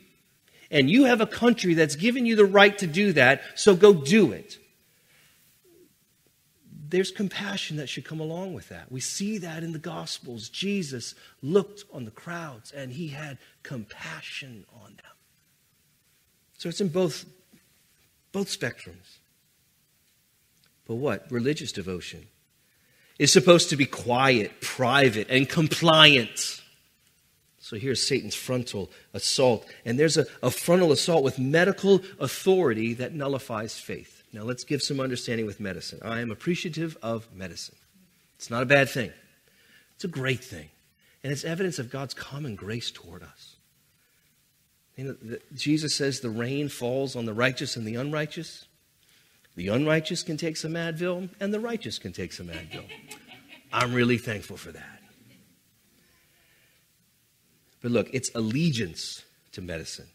And 0.70 0.90
you 0.90 1.04
have 1.04 1.20
a 1.20 1.26
country 1.26 1.74
that's 1.74 1.96
given 1.96 2.26
you 2.26 2.36
the 2.36 2.44
right 2.44 2.76
to 2.78 2.86
do 2.86 3.12
that, 3.14 3.42
so 3.54 3.74
go 3.74 3.92
do 3.92 4.32
it. 4.32 4.58
There's 6.90 7.10
compassion 7.10 7.76
that 7.78 7.88
should 7.88 8.04
come 8.04 8.20
along 8.20 8.52
with 8.52 8.68
that. 8.68 8.90
We 8.90 9.00
see 9.00 9.38
that 9.38 9.62
in 9.62 9.72
the 9.72 9.78
Gospels. 9.78 10.48
Jesus 10.48 11.14
looked 11.40 11.84
on 11.92 12.04
the 12.04 12.10
crowds 12.10 12.72
and 12.72 12.92
he 12.92 13.08
had 13.08 13.38
compassion 13.62 14.66
on 14.82 14.96
them. 14.96 15.12
So 16.58 16.68
it's 16.68 16.80
in 16.80 16.88
both, 16.88 17.24
both 18.32 18.48
spectrums. 18.48 19.19
But 20.90 20.96
what? 20.96 21.30
Religious 21.30 21.70
devotion 21.70 22.26
is 23.16 23.32
supposed 23.32 23.70
to 23.70 23.76
be 23.76 23.86
quiet, 23.86 24.60
private, 24.60 25.28
and 25.30 25.48
compliant. 25.48 26.60
So 27.60 27.76
here's 27.76 28.04
Satan's 28.04 28.34
frontal 28.34 28.90
assault. 29.14 29.64
And 29.84 30.00
there's 30.00 30.16
a, 30.16 30.26
a, 30.42 30.50
frontal 30.50 30.90
assault 30.90 31.22
with 31.22 31.38
medical 31.38 32.00
authority 32.18 32.94
that 32.94 33.14
nullifies 33.14 33.78
faith. 33.78 34.24
Now 34.32 34.42
let's 34.42 34.64
give 34.64 34.82
some 34.82 34.98
understanding 34.98 35.46
with 35.46 35.60
medicine. 35.60 36.00
I 36.02 36.22
am 36.22 36.32
appreciative 36.32 36.98
of 37.04 37.32
medicine. 37.32 37.76
It's 38.34 38.50
not 38.50 38.64
a 38.64 38.66
bad 38.66 38.88
thing, 38.88 39.12
it's 39.94 40.04
a 40.04 40.08
great 40.08 40.42
thing. 40.42 40.70
And 41.22 41.32
it's 41.32 41.44
evidence 41.44 41.78
of 41.78 41.88
God's 41.88 42.14
common 42.14 42.56
grace 42.56 42.90
toward 42.90 43.22
us. 43.22 43.54
You 44.96 45.04
know, 45.04 45.12
the, 45.22 45.40
Jesus 45.54 45.94
says 45.94 46.18
the 46.18 46.30
rain 46.30 46.68
falls 46.68 47.14
on 47.14 47.26
the 47.26 47.32
righteous 47.32 47.76
and 47.76 47.86
the 47.86 47.94
unrighteous. 47.94 48.64
The 49.60 49.68
unrighteous 49.68 50.22
can 50.22 50.38
take 50.38 50.56
some 50.56 50.72
Advil, 50.72 51.28
and 51.38 51.52
the 51.52 51.60
righteous 51.60 51.98
can 51.98 52.14
take 52.14 52.32
some 52.32 52.46
Advil. 52.46 52.82
I'm 53.70 53.92
really 53.92 54.16
thankful 54.16 54.56
for 54.56 54.72
that. 54.72 55.02
But 57.82 57.90
look, 57.90 58.08
it's 58.14 58.30
allegiance 58.34 59.22
to 59.52 59.60
medicine 59.60 60.08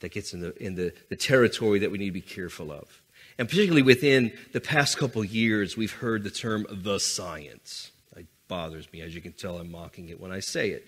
that 0.00 0.12
gets 0.12 0.34
in 0.34 0.40
the, 0.40 0.54
in 0.62 0.74
the, 0.74 0.92
the 1.08 1.16
territory 1.16 1.78
that 1.78 1.90
we 1.90 1.96
need 1.96 2.08
to 2.08 2.12
be 2.12 2.20
careful 2.20 2.70
of. 2.70 3.00
And 3.38 3.48
particularly 3.48 3.80
within 3.80 4.32
the 4.52 4.60
past 4.60 4.98
couple 4.98 5.24
years, 5.24 5.78
we've 5.78 5.90
heard 5.90 6.22
the 6.22 6.30
term 6.30 6.66
the 6.70 6.98
science. 6.98 7.90
It 8.14 8.26
bothers 8.48 8.92
me, 8.92 9.00
as 9.00 9.14
you 9.14 9.22
can 9.22 9.32
tell, 9.32 9.56
I'm 9.56 9.70
mocking 9.70 10.10
it 10.10 10.20
when 10.20 10.30
I 10.30 10.40
say 10.40 10.72
it. 10.72 10.86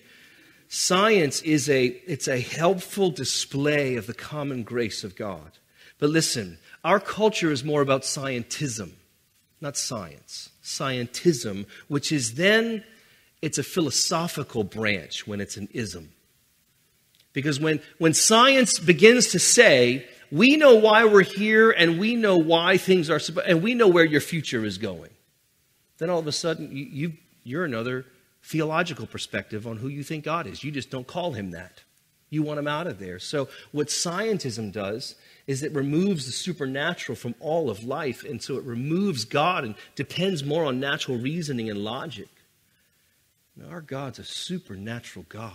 Science 0.67 1.41
is 1.41 1.67
a, 1.67 1.85
it's 2.05 2.27
a 2.27 2.39
helpful 2.39 3.09
display 3.09 3.95
of 3.95 4.05
the 4.05 4.13
common 4.13 4.61
grace 4.61 5.03
of 5.03 5.15
God. 5.15 5.57
But 5.99 6.09
listen, 6.09 6.57
our 6.83 6.99
culture 6.99 7.51
is 7.51 7.63
more 7.63 7.81
about 7.81 8.01
scientism, 8.01 8.91
not 9.61 9.77
science. 9.77 10.49
Scientism, 10.63 11.65
which 11.87 12.11
is 12.11 12.35
then, 12.35 12.83
it's 13.41 13.57
a 13.57 13.63
philosophical 13.63 14.63
branch 14.63 15.25
when 15.27 15.41
it's 15.41 15.57
an 15.57 15.69
ism. 15.73 16.11
Because 17.31 17.59
when, 17.59 17.81
when 17.97 18.13
science 18.13 18.79
begins 18.79 19.27
to 19.31 19.39
say, 19.39 20.07
we 20.31 20.55
know 20.55 20.75
why 20.75 21.05
we're 21.05 21.23
here 21.23 21.71
and 21.71 21.99
we 21.99 22.15
know 22.15 22.37
why 22.37 22.77
things 22.77 23.09
are, 23.09 23.19
and 23.45 23.63
we 23.63 23.73
know 23.73 23.87
where 23.87 24.05
your 24.05 24.21
future 24.21 24.63
is 24.65 24.77
going, 24.77 25.09
then 25.97 26.09
all 26.09 26.19
of 26.19 26.27
a 26.27 26.31
sudden 26.31 26.75
you, 26.75 26.85
you, 26.85 27.13
you're 27.43 27.65
another 27.65 28.05
theological 28.43 29.07
perspective 29.07 29.65
on 29.65 29.77
who 29.77 29.87
you 29.87 30.03
think 30.03 30.25
God 30.25 30.47
is. 30.47 30.63
You 30.63 30.71
just 30.71 30.89
don't 30.89 31.07
call 31.07 31.33
him 31.33 31.51
that. 31.51 31.81
You 32.29 32.43
want 32.43 32.59
him 32.59 32.67
out 32.67 32.87
of 32.87 32.99
there. 32.99 33.19
So, 33.19 33.47
what 33.71 33.87
scientism 33.87 34.71
does 34.71 35.15
is 35.45 35.61
it 35.61 35.73
removes 35.73 36.25
the 36.25 36.31
supernatural 36.31 37.15
from 37.15 37.35
all 37.39 37.69
of 37.69 37.83
life, 37.83 38.23
and 38.23 38.41
so 38.41 38.55
it 38.55 38.63
removes 38.63 39.25
God 39.25 39.65
and 39.65 39.75
depends 39.95 40.43
more 40.43 40.65
on 40.65 40.79
natural 40.79 41.17
reasoning 41.17 41.69
and 41.69 41.79
logic. 41.79 42.29
Now, 43.55 43.69
our 43.69 43.81
God's 43.81 44.19
a 44.19 44.23
supernatural 44.23 45.25
God 45.29 45.51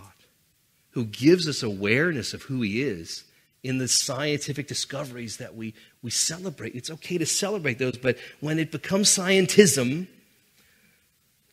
who 0.91 1.05
gives 1.05 1.47
us 1.47 1.63
awareness 1.63 2.33
of 2.33 2.43
who 2.43 2.61
He 2.61 2.83
is 2.83 3.23
in 3.63 3.77
the 3.77 3.87
scientific 3.87 4.67
discoveries 4.67 5.37
that 5.37 5.55
we, 5.55 5.73
we 6.01 6.11
celebrate. 6.11 6.75
It's 6.75 6.89
okay 6.91 7.17
to 7.17 7.25
celebrate 7.25 7.77
those, 7.77 7.97
but 7.97 8.17
when 8.39 8.59
it 8.59 8.71
becomes 8.71 9.09
scientism, 9.09 10.07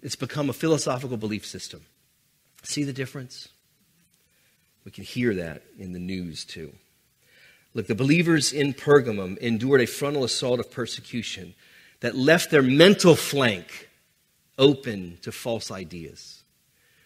it's 0.02 0.16
become 0.16 0.48
a 0.48 0.52
philosophical 0.52 1.16
belief 1.16 1.44
system. 1.44 1.82
See 2.62 2.84
the 2.84 2.92
difference? 2.92 3.48
We 4.84 4.92
can 4.92 5.04
hear 5.04 5.34
that 5.34 5.62
in 5.78 5.92
the 5.92 5.98
news 5.98 6.44
too. 6.44 6.72
Look, 7.76 7.88
the 7.88 7.94
believers 7.94 8.54
in 8.54 8.72
Pergamum 8.72 9.36
endured 9.36 9.82
a 9.82 9.86
frontal 9.86 10.24
assault 10.24 10.60
of 10.60 10.70
persecution 10.70 11.54
that 12.00 12.16
left 12.16 12.50
their 12.50 12.62
mental 12.62 13.14
flank 13.14 13.90
open 14.56 15.18
to 15.20 15.30
false 15.30 15.70
ideas. 15.70 16.42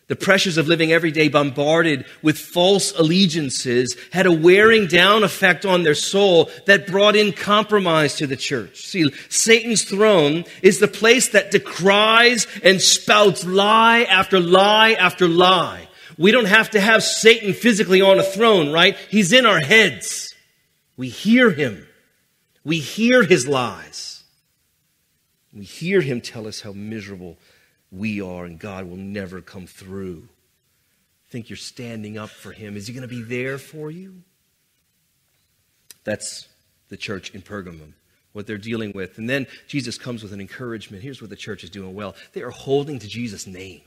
The 0.06 0.14
pressures 0.14 0.58
of 0.58 0.68
living 0.68 0.92
every 0.92 1.10
day 1.10 1.26
bombarded 1.26 2.04
with 2.22 2.38
false 2.38 2.96
allegiances 2.96 3.96
had 4.12 4.26
a 4.26 4.32
wearing 4.32 4.86
down 4.86 5.24
effect 5.24 5.66
on 5.66 5.82
their 5.82 5.96
soul 5.96 6.48
that 6.66 6.86
brought 6.86 7.16
in 7.16 7.32
compromise 7.32 8.14
to 8.16 8.28
the 8.28 8.36
church. 8.36 8.82
See, 8.82 9.10
Satan's 9.28 9.82
throne 9.82 10.44
is 10.62 10.78
the 10.78 10.86
place 10.86 11.30
that 11.30 11.50
decries 11.50 12.46
and 12.62 12.80
spouts 12.80 13.44
lie 13.44 14.02
after 14.02 14.38
lie 14.38 14.92
after 14.92 15.26
lie. 15.26 15.88
We 16.16 16.30
don't 16.30 16.44
have 16.44 16.70
to 16.70 16.80
have 16.80 17.02
Satan 17.02 17.54
physically 17.54 18.02
on 18.02 18.20
a 18.20 18.22
throne, 18.22 18.70
right? 18.70 18.96
He's 19.10 19.32
in 19.32 19.46
our 19.46 19.58
heads. 19.58 20.29
We 21.00 21.08
hear 21.08 21.50
him. 21.50 21.86
We 22.62 22.78
hear 22.78 23.22
his 23.22 23.48
lies. 23.48 24.22
We 25.50 25.64
hear 25.64 26.02
him 26.02 26.20
tell 26.20 26.46
us 26.46 26.60
how 26.60 26.72
miserable 26.72 27.38
we 27.90 28.20
are 28.20 28.44
and 28.44 28.58
God 28.58 28.84
will 28.84 28.98
never 28.98 29.40
come 29.40 29.66
through. 29.66 30.28
Think 31.30 31.48
you're 31.48 31.56
standing 31.56 32.18
up 32.18 32.28
for 32.28 32.52
him. 32.52 32.76
Is 32.76 32.86
he 32.86 32.92
going 32.92 33.00
to 33.00 33.08
be 33.08 33.22
there 33.22 33.56
for 33.56 33.90
you? 33.90 34.16
That's 36.04 36.46
the 36.90 36.98
church 36.98 37.30
in 37.30 37.40
Pergamum. 37.40 37.94
what 38.34 38.46
they're 38.46 38.58
dealing 38.58 38.92
with. 38.92 39.16
And 39.16 39.26
then 39.26 39.46
Jesus 39.68 39.96
comes 39.96 40.22
with 40.22 40.34
an 40.34 40.40
encouragement. 40.42 41.02
Here's 41.02 41.22
what 41.22 41.30
the 41.30 41.34
church 41.34 41.64
is 41.64 41.70
doing 41.70 41.94
well 41.94 42.14
they 42.34 42.42
are 42.42 42.50
holding 42.50 42.98
to 42.98 43.08
Jesus' 43.08 43.46
name 43.46 43.80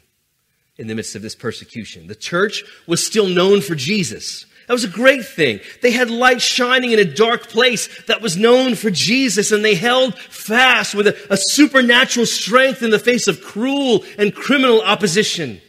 in 0.78 0.88
the 0.88 0.96
midst 0.96 1.16
of 1.16 1.22
this 1.22 1.36
persecution. 1.36 2.08
The 2.08 2.16
church 2.16 2.64
was 2.88 3.06
still 3.06 3.28
known 3.28 3.62
for 3.62 3.76
Jesus. 3.76 4.48
That 4.68 4.74
was 4.74 4.84
a 4.84 4.90
great 4.90 5.26
thing. 5.26 5.60
They 5.82 5.92
had 5.92 6.10
light 6.10 6.42
shining 6.42 6.92
in 6.92 7.00
a 7.00 7.06
dark 7.06 7.50
place 7.50 8.04
that 8.06 8.22
was 8.22 8.38
known 8.38 8.76
for 8.76 8.90
Jesus, 8.90 9.52
and 9.52 9.64
they 9.64 9.76
held 9.76 10.18
fast 10.18 10.96
with 10.96 11.08
a, 11.08 11.28
a 11.30 11.38
supernatural 11.38 12.26
strength 12.26 12.82
in 12.82 12.90
the 12.90 13.00
face 13.00 13.28
of 13.28 13.42
cruel 13.42 14.04
and 14.18 14.34
criminal 14.34 14.82
opposition. 14.82 15.62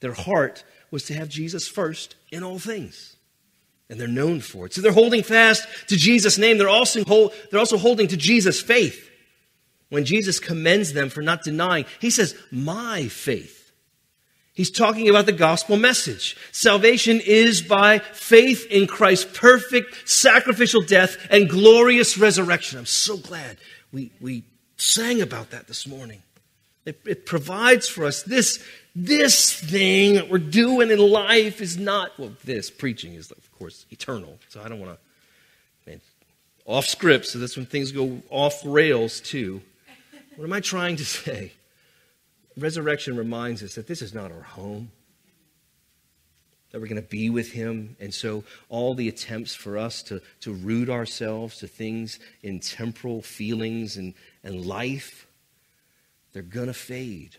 Their 0.00 0.12
heart 0.12 0.64
was 0.90 1.04
to 1.04 1.14
have 1.14 1.28
Jesus 1.28 1.66
first 1.66 2.16
in 2.30 2.42
all 2.42 2.58
things. 2.58 3.16
And 3.90 4.00
they're 4.00 4.08
known 4.08 4.40
for 4.40 4.66
it. 4.66 4.74
So 4.74 4.80
they're 4.80 4.92
holding 4.92 5.22
fast 5.22 5.66
to 5.88 5.96
Jesus' 5.96 6.38
name. 6.38 6.58
They're 6.58 6.68
also, 6.68 7.04
hold, 7.04 7.34
they're 7.50 7.60
also 7.60 7.76
holding 7.76 8.08
to 8.08 8.16
Jesus' 8.16 8.60
faith. 8.60 9.10
When 9.90 10.06
Jesus 10.06 10.40
commends 10.40 10.94
them 10.94 11.10
for 11.10 11.20
not 11.20 11.42
denying, 11.42 11.84
he 12.00 12.08
says, 12.08 12.34
My 12.50 13.08
faith. 13.08 13.61
He's 14.54 14.70
talking 14.70 15.08
about 15.08 15.26
the 15.26 15.32
gospel 15.32 15.76
message. 15.76 16.36
Salvation 16.52 17.20
is 17.24 17.62
by 17.62 18.00
faith 18.00 18.66
in 18.70 18.86
Christ's 18.86 19.38
perfect 19.38 20.08
sacrificial 20.08 20.82
death 20.82 21.16
and 21.30 21.48
glorious 21.48 22.18
resurrection. 22.18 22.78
I'm 22.78 22.86
so 22.86 23.16
glad 23.16 23.56
we, 23.92 24.10
we 24.20 24.44
sang 24.76 25.22
about 25.22 25.50
that 25.50 25.68
this 25.68 25.86
morning. 25.86 26.22
It, 26.84 27.00
it 27.06 27.26
provides 27.26 27.88
for 27.88 28.04
us 28.04 28.24
this, 28.24 28.62
this 28.94 29.52
thing 29.52 30.14
that 30.14 30.28
we're 30.28 30.38
doing 30.38 30.90
in 30.90 30.98
life 30.98 31.60
is 31.60 31.78
not, 31.78 32.18
well, 32.18 32.32
this 32.44 32.70
preaching 32.70 33.14
is, 33.14 33.30
of 33.30 33.58
course, 33.58 33.86
eternal. 33.90 34.38
So 34.48 34.60
I 34.62 34.68
don't 34.68 34.80
want 34.80 34.98
to, 34.98 34.98
off 36.64 36.86
script, 36.86 37.26
so 37.26 37.38
that's 37.38 37.56
when 37.56 37.66
things 37.66 37.90
go 37.90 38.22
off 38.30 38.62
rails 38.64 39.20
too. 39.20 39.62
What 40.36 40.44
am 40.44 40.52
I 40.52 40.60
trying 40.60 40.96
to 40.96 41.04
say? 41.04 41.52
Resurrection 42.56 43.16
reminds 43.16 43.62
us 43.62 43.74
that 43.74 43.86
this 43.86 44.02
is 44.02 44.14
not 44.14 44.32
our 44.32 44.42
home, 44.42 44.90
that 46.70 46.80
we're 46.80 46.86
going 46.86 47.02
to 47.02 47.08
be 47.08 47.30
with 47.30 47.52
Him. 47.52 47.96
And 48.00 48.12
so, 48.12 48.44
all 48.68 48.94
the 48.94 49.08
attempts 49.08 49.54
for 49.54 49.76
us 49.78 50.02
to, 50.04 50.20
to 50.40 50.52
root 50.52 50.88
ourselves 50.88 51.58
to 51.58 51.66
things 51.66 52.18
in 52.42 52.60
temporal 52.60 53.22
feelings 53.22 53.96
and, 53.96 54.14
and 54.42 54.64
life, 54.64 55.26
they're 56.32 56.42
going 56.42 56.68
to 56.68 56.74
fade. 56.74 57.36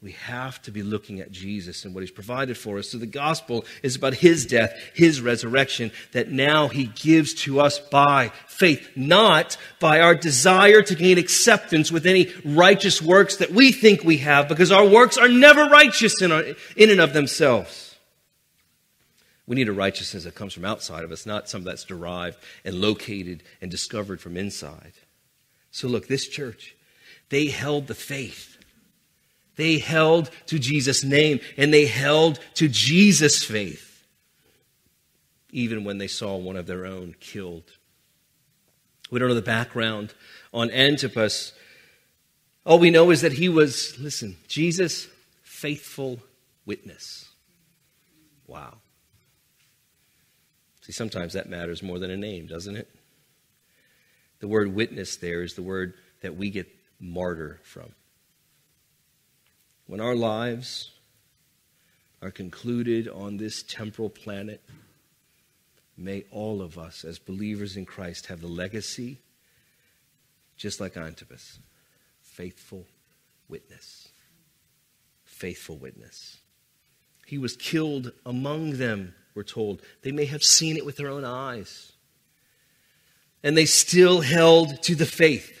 We 0.00 0.12
have 0.12 0.62
to 0.62 0.70
be 0.70 0.84
looking 0.84 1.18
at 1.18 1.32
Jesus 1.32 1.84
and 1.84 1.92
what 1.92 2.02
he's 2.02 2.10
provided 2.12 2.56
for 2.56 2.78
us. 2.78 2.90
So 2.90 2.98
the 2.98 3.06
gospel 3.06 3.64
is 3.82 3.96
about 3.96 4.14
his 4.14 4.46
death, 4.46 4.72
his 4.94 5.20
resurrection, 5.20 5.90
that 6.12 6.30
now 6.30 6.68
he 6.68 6.86
gives 6.86 7.34
to 7.34 7.58
us 7.60 7.80
by 7.80 8.30
faith, 8.46 8.90
not 8.94 9.56
by 9.80 9.98
our 9.98 10.14
desire 10.14 10.82
to 10.82 10.94
gain 10.94 11.18
acceptance 11.18 11.90
with 11.90 12.06
any 12.06 12.32
righteous 12.44 13.02
works 13.02 13.38
that 13.38 13.50
we 13.50 13.72
think 13.72 14.04
we 14.04 14.18
have, 14.18 14.46
because 14.46 14.70
our 14.70 14.86
works 14.86 15.18
are 15.18 15.28
never 15.28 15.64
righteous 15.64 16.22
in, 16.22 16.30
our, 16.30 16.44
in 16.76 16.90
and 16.90 17.00
of 17.00 17.12
themselves. 17.12 17.96
We 19.48 19.56
need 19.56 19.68
a 19.68 19.72
righteousness 19.72 20.24
that 20.24 20.34
comes 20.36 20.52
from 20.52 20.64
outside 20.64 21.02
of 21.02 21.10
us, 21.10 21.26
not 21.26 21.48
some 21.48 21.64
that's 21.64 21.84
derived 21.84 22.38
and 22.64 22.80
located 22.80 23.42
and 23.60 23.68
discovered 23.68 24.20
from 24.20 24.36
inside. 24.36 24.92
So 25.72 25.88
look, 25.88 26.06
this 26.06 26.28
church, 26.28 26.76
they 27.30 27.46
held 27.46 27.88
the 27.88 27.94
faith. 27.94 28.57
They 29.58 29.78
held 29.78 30.30
to 30.46 30.58
Jesus' 30.60 31.02
name 31.02 31.40
and 31.56 31.74
they 31.74 31.86
held 31.86 32.38
to 32.54 32.68
Jesus' 32.68 33.42
faith, 33.42 34.06
even 35.50 35.82
when 35.82 35.98
they 35.98 36.06
saw 36.06 36.36
one 36.36 36.54
of 36.54 36.68
their 36.68 36.86
own 36.86 37.16
killed. 37.18 37.72
We 39.10 39.18
don't 39.18 39.28
know 39.28 39.34
the 39.34 39.42
background 39.42 40.14
on 40.54 40.70
Antipas. 40.70 41.52
All 42.64 42.78
we 42.78 42.90
know 42.90 43.10
is 43.10 43.22
that 43.22 43.32
he 43.32 43.48
was, 43.48 43.98
listen, 43.98 44.36
Jesus' 44.46 45.08
faithful 45.42 46.20
witness. 46.64 47.28
Wow. 48.46 48.74
See, 50.82 50.92
sometimes 50.92 51.32
that 51.32 51.50
matters 51.50 51.82
more 51.82 51.98
than 51.98 52.12
a 52.12 52.16
name, 52.16 52.46
doesn't 52.46 52.76
it? 52.76 52.88
The 54.38 54.46
word 54.46 54.72
witness 54.72 55.16
there 55.16 55.42
is 55.42 55.54
the 55.54 55.62
word 55.62 55.94
that 56.22 56.36
we 56.36 56.48
get 56.48 56.68
martyr 57.00 57.58
from. 57.64 57.92
When 59.88 60.02
our 60.02 60.14
lives 60.14 60.90
are 62.20 62.30
concluded 62.30 63.08
on 63.08 63.38
this 63.38 63.62
temporal 63.62 64.10
planet, 64.10 64.62
may 65.96 66.24
all 66.30 66.60
of 66.60 66.78
us, 66.78 67.06
as 67.06 67.18
believers 67.18 67.74
in 67.74 67.86
Christ, 67.86 68.26
have 68.26 68.42
the 68.42 68.48
legacy, 68.48 69.16
just 70.58 70.78
like 70.78 70.98
Antipas 70.98 71.58
faithful 72.20 72.84
witness. 73.48 74.08
Faithful 75.24 75.78
witness. 75.78 76.36
He 77.26 77.38
was 77.38 77.56
killed 77.56 78.12
among 78.26 78.72
them, 78.72 79.14
we're 79.34 79.42
told. 79.42 79.80
They 80.02 80.12
may 80.12 80.26
have 80.26 80.44
seen 80.44 80.76
it 80.76 80.84
with 80.84 80.98
their 80.98 81.08
own 81.08 81.24
eyes. 81.24 81.92
And 83.42 83.56
they 83.56 83.64
still 83.64 84.20
held 84.20 84.82
to 84.82 84.94
the 84.94 85.06
faith 85.06 85.58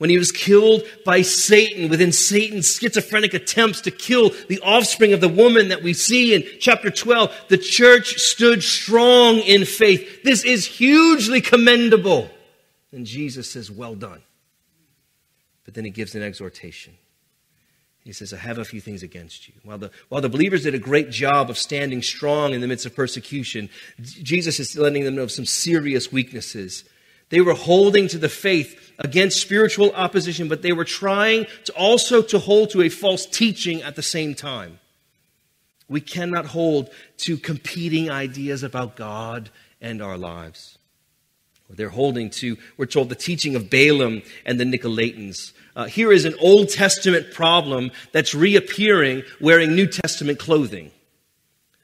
when 0.00 0.08
he 0.08 0.16
was 0.16 0.32
killed 0.32 0.82
by 1.04 1.20
Satan 1.20 1.90
within 1.90 2.10
Satan's 2.10 2.74
schizophrenic 2.74 3.34
attempts 3.34 3.82
to 3.82 3.90
kill 3.90 4.30
the 4.48 4.58
offspring 4.60 5.12
of 5.12 5.20
the 5.20 5.28
woman 5.28 5.68
that 5.68 5.82
we 5.82 5.92
see 5.92 6.34
in 6.34 6.42
chapter 6.58 6.90
12, 6.90 7.30
the 7.48 7.58
church 7.58 8.14
stood 8.14 8.62
strong 8.62 9.40
in 9.40 9.66
faith. 9.66 10.22
This 10.22 10.42
is 10.42 10.64
hugely 10.64 11.42
commendable. 11.42 12.30
And 12.92 13.04
Jesus 13.04 13.50
says, 13.50 13.70
Well 13.70 13.94
done. 13.94 14.22
But 15.66 15.74
then 15.74 15.84
he 15.84 15.90
gives 15.90 16.14
an 16.14 16.22
exhortation. 16.22 16.96
He 18.02 18.14
says, 18.14 18.32
I 18.32 18.38
have 18.38 18.56
a 18.56 18.64
few 18.64 18.80
things 18.80 19.02
against 19.02 19.48
you. 19.48 19.54
While 19.64 19.76
the, 19.76 19.90
while 20.08 20.22
the 20.22 20.30
believers 20.30 20.62
did 20.62 20.74
a 20.74 20.78
great 20.78 21.10
job 21.10 21.50
of 21.50 21.58
standing 21.58 22.00
strong 22.00 22.54
in 22.54 22.62
the 22.62 22.66
midst 22.66 22.86
of 22.86 22.96
persecution, 22.96 23.68
Jesus 24.00 24.58
is 24.58 24.78
letting 24.78 25.04
them 25.04 25.16
know 25.16 25.24
of 25.24 25.30
some 25.30 25.44
serious 25.44 26.10
weaknesses. 26.10 26.84
They 27.30 27.40
were 27.40 27.54
holding 27.54 28.08
to 28.08 28.18
the 28.18 28.28
faith 28.28 28.92
against 28.98 29.40
spiritual 29.40 29.92
opposition, 29.92 30.48
but 30.48 30.62
they 30.62 30.72
were 30.72 30.84
trying 30.84 31.46
to 31.64 31.72
also 31.72 32.22
to 32.22 32.38
hold 32.38 32.70
to 32.70 32.82
a 32.82 32.88
false 32.88 33.24
teaching 33.24 33.82
at 33.82 33.96
the 33.96 34.02
same 34.02 34.34
time. 34.34 34.78
We 35.88 36.00
cannot 36.00 36.46
hold 36.46 36.90
to 37.18 37.36
competing 37.36 38.10
ideas 38.10 38.62
about 38.62 38.96
God 38.96 39.50
and 39.80 40.02
our 40.02 40.18
lives. 40.18 40.78
They're 41.68 41.88
holding 41.88 42.30
to, 42.30 42.56
we're 42.76 42.86
told, 42.86 43.08
the 43.08 43.14
teaching 43.14 43.54
of 43.54 43.70
Balaam 43.70 44.22
and 44.44 44.58
the 44.58 44.64
Nicolaitans. 44.64 45.52
Uh, 45.76 45.84
here 45.84 46.12
is 46.12 46.24
an 46.24 46.34
Old 46.40 46.68
Testament 46.68 47.32
problem 47.32 47.92
that's 48.12 48.34
reappearing 48.34 49.22
wearing 49.40 49.74
New 49.74 49.86
Testament 49.86 50.38
clothing. 50.38 50.90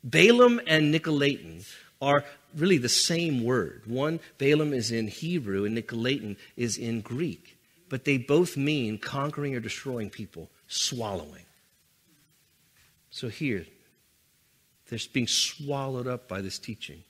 Balaam 0.03 0.61
and 0.67 0.93
Nicolaitan 0.93 1.69
are 2.01 2.25
really 2.57 2.79
the 2.79 2.89
same 2.89 3.45
word. 3.45 3.83
One, 3.87 4.21
Balaam, 4.39 4.73
is 4.73 4.91
in 4.91 5.09
Hebrew, 5.09 5.65
and 5.65 5.77
Nicolaitan 5.77 6.37
is 6.57 6.79
in 6.79 7.01
Greek. 7.01 7.59
But 7.89 8.05
they 8.05 8.19
both 8.19 8.57
mean 8.57 8.99
conquering 8.99 9.55
or 9.55 9.61
destroying 9.61 10.11
people, 10.11 10.51
swallowing. 10.67 11.45
So 13.11 13.29
here, 13.29 13.67
they're 14.89 14.99
being 15.13 15.29
swallowed 15.29 16.07
up 16.07 16.29
by 16.29 16.41
this 16.41 16.59
teaching. 16.59 17.03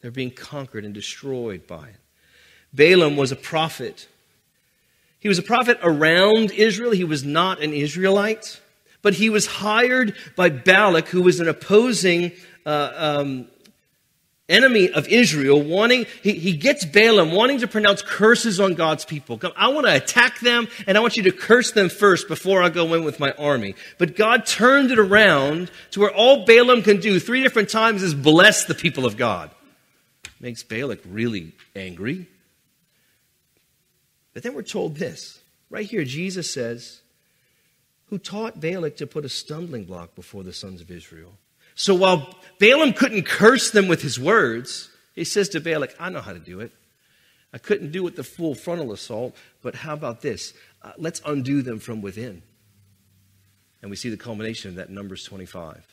They're 0.00 0.10
being 0.10 0.30
conquered 0.30 0.84
and 0.84 0.92
destroyed 0.92 1.66
by 1.66 1.88
it. 1.88 1.96
Balaam 2.72 3.16
was 3.16 3.32
a 3.32 3.36
prophet. 3.36 4.08
He 5.18 5.28
was 5.28 5.38
a 5.38 5.42
prophet 5.42 5.78
around 5.82 6.50
Israel. 6.50 6.90
He 6.90 7.04
was 7.04 7.24
not 7.24 7.62
an 7.62 7.72
Israelite, 7.72 8.60
but 9.00 9.14
he 9.14 9.30
was 9.30 9.46
hired 9.46 10.14
by 10.36 10.50
Balak, 10.50 11.08
who 11.08 11.22
was 11.22 11.40
an 11.40 11.48
opposing 11.48 12.32
uh, 12.66 12.92
um, 12.94 13.48
enemy 14.48 14.90
of 14.90 15.08
Israel, 15.08 15.62
wanting, 15.62 16.06
he, 16.22 16.32
he 16.34 16.56
gets 16.56 16.84
Balaam 16.84 17.32
wanting 17.32 17.60
to 17.60 17.66
pronounce 17.66 18.02
curses 18.02 18.60
on 18.60 18.74
God's 18.74 19.04
people. 19.04 19.40
I 19.56 19.68
want 19.68 19.86
to 19.86 19.96
attack 19.96 20.40
them 20.40 20.68
and 20.86 20.98
I 20.98 21.00
want 21.00 21.16
you 21.16 21.22
to 21.24 21.32
curse 21.32 21.72
them 21.72 21.88
first 21.88 22.28
before 22.28 22.62
I 22.62 22.68
go 22.68 22.92
in 22.94 23.04
with 23.04 23.18
my 23.18 23.32
army. 23.32 23.74
But 23.98 24.16
God 24.16 24.46
turned 24.46 24.90
it 24.90 24.98
around 24.98 25.70
to 25.92 26.00
where 26.00 26.14
all 26.14 26.44
Balaam 26.44 26.82
can 26.82 27.00
do 27.00 27.18
three 27.18 27.42
different 27.42 27.70
times 27.70 28.02
is 28.02 28.14
bless 28.14 28.64
the 28.64 28.74
people 28.74 29.06
of 29.06 29.16
God. 29.16 29.50
Makes 30.40 30.62
Balak 30.62 31.00
really 31.06 31.52
angry. 31.74 32.28
But 34.34 34.42
then 34.42 34.54
we're 34.54 34.62
told 34.62 34.96
this. 34.96 35.40
Right 35.70 35.86
here, 35.86 36.04
Jesus 36.04 36.52
says, 36.52 37.00
who 38.06 38.18
taught 38.18 38.60
Balak 38.60 38.96
to 38.98 39.06
put 39.06 39.24
a 39.24 39.28
stumbling 39.28 39.84
block 39.84 40.14
before 40.14 40.42
the 40.42 40.52
sons 40.52 40.80
of 40.80 40.90
Israel. 40.90 41.32
So 41.74 41.94
while 41.94 42.34
Balaam 42.58 42.92
couldn't 42.92 43.24
curse 43.24 43.70
them 43.70 43.88
with 43.88 44.02
his 44.02 44.18
words, 44.18 44.90
he 45.14 45.24
says 45.24 45.48
to 45.50 45.60
Balak, 45.60 45.94
I 45.98 46.10
know 46.10 46.20
how 46.20 46.32
to 46.32 46.38
do 46.38 46.60
it. 46.60 46.72
I 47.52 47.58
couldn't 47.58 47.92
do 47.92 48.06
it 48.06 48.16
the 48.16 48.24
full 48.24 48.54
frontal 48.54 48.92
assault, 48.92 49.36
but 49.62 49.76
how 49.76 49.94
about 49.94 50.20
this? 50.20 50.54
Uh, 50.82 50.92
let's 50.98 51.22
undo 51.24 51.62
them 51.62 51.78
from 51.78 52.02
within. 52.02 52.42
And 53.80 53.90
we 53.90 53.96
see 53.96 54.08
the 54.08 54.16
culmination 54.16 54.70
of 54.70 54.76
that 54.76 54.88
in 54.88 54.94
Numbers 54.94 55.24
25, 55.24 55.86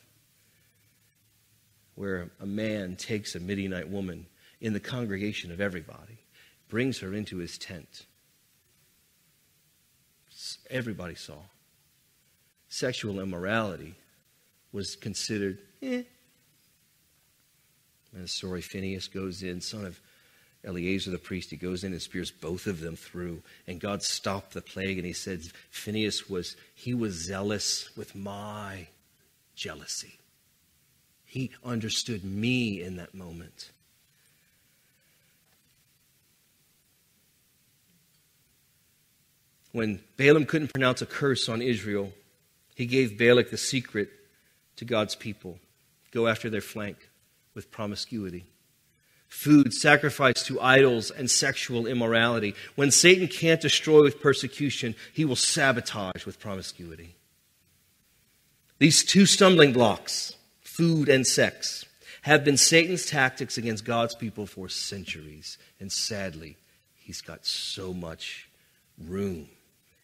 where 1.96 2.32
a 2.40 2.46
man 2.46 2.96
takes 2.96 3.36
a 3.36 3.40
Midianite 3.40 3.90
woman 3.90 4.26
in 4.60 4.74
the 4.74 4.80
congregation 4.80 5.52
of 5.52 5.62
everybody, 5.62 6.20
brings 6.68 7.00
her 7.00 7.14
into 7.14 7.38
his 7.38 7.58
tent, 7.58 8.06
Everybody 10.70 11.16
saw. 11.16 11.38
Sexual 12.70 13.20
immorality 13.20 13.96
was 14.72 14.96
considered, 14.96 15.60
eh. 15.82 16.04
And 18.14 18.30
story 18.30 18.62
Phineas 18.62 19.08
goes 19.08 19.42
in, 19.42 19.62
son 19.62 19.86
of 19.86 20.00
Eleazar 20.64 21.10
the 21.10 21.18
priest, 21.18 21.50
he 21.50 21.56
goes 21.56 21.84
in 21.84 21.92
and 21.92 22.02
spears 22.02 22.30
both 22.30 22.68
of 22.68 22.82
them 22.82 22.96
through. 22.96 23.42
And 23.68 23.80
God 23.80 24.04
stopped 24.04 24.54
the 24.54 24.62
plague, 24.62 24.98
and 24.98 25.08
he 25.08 25.14
said, 25.14 25.42
Phineas 25.70 26.30
was, 26.30 26.56
he 26.76 26.94
was 26.94 27.14
zealous 27.14 27.96
with 27.96 28.16
my 28.16 28.88
jealousy. 29.56 30.20
He 31.26 31.52
understood 31.64 32.24
me 32.24 32.82
in 32.82 32.98
that 32.98 33.14
moment. 33.14 33.72
When 39.72 40.02
Balaam 40.18 40.46
couldn't 40.46 40.74
pronounce 40.74 41.02
a 41.02 41.06
curse 41.06 41.48
on 41.48 41.62
Israel, 41.62 42.12
he 42.76 42.86
gave 42.86 43.18
Balak 43.18 43.50
the 43.50 43.58
secret 43.58 44.10
to 44.76 44.86
God's 44.86 45.16
people 45.16 45.60
go 46.12 46.28
after 46.28 46.50
their 46.50 46.62
flank 46.62 47.10
with 47.54 47.72
promiscuity. 47.72 48.46
Food 49.28 49.74
sacrificed 49.74 50.46
to 50.48 50.60
idols 50.60 51.10
and 51.10 51.32
sexual 51.32 51.88
immorality. 51.88 52.54
When 52.76 52.92
Satan 52.92 53.28
can't 53.28 53.62
destroy 53.62 54.02
with 54.02 54.22
persecution, 54.22 54.94
he 55.14 55.24
will 55.24 55.38
sabotage 55.38 56.26
with 56.26 56.40
promiscuity. 56.40 57.16
These 58.78 59.06
two 59.06 59.26
stumbling 59.26 59.72
blocks, 59.72 60.36
food 60.62 61.08
and 61.08 61.26
sex, 61.26 61.86
have 62.24 62.44
been 62.44 62.58
Satan's 62.58 63.06
tactics 63.06 63.58
against 63.58 63.86
God's 63.86 64.16
people 64.16 64.46
for 64.46 64.68
centuries. 64.68 65.58
And 65.80 65.92
sadly, 65.92 66.58
he's 66.96 67.22
got 67.22 67.46
so 67.46 67.94
much 67.94 68.50
room 68.98 69.48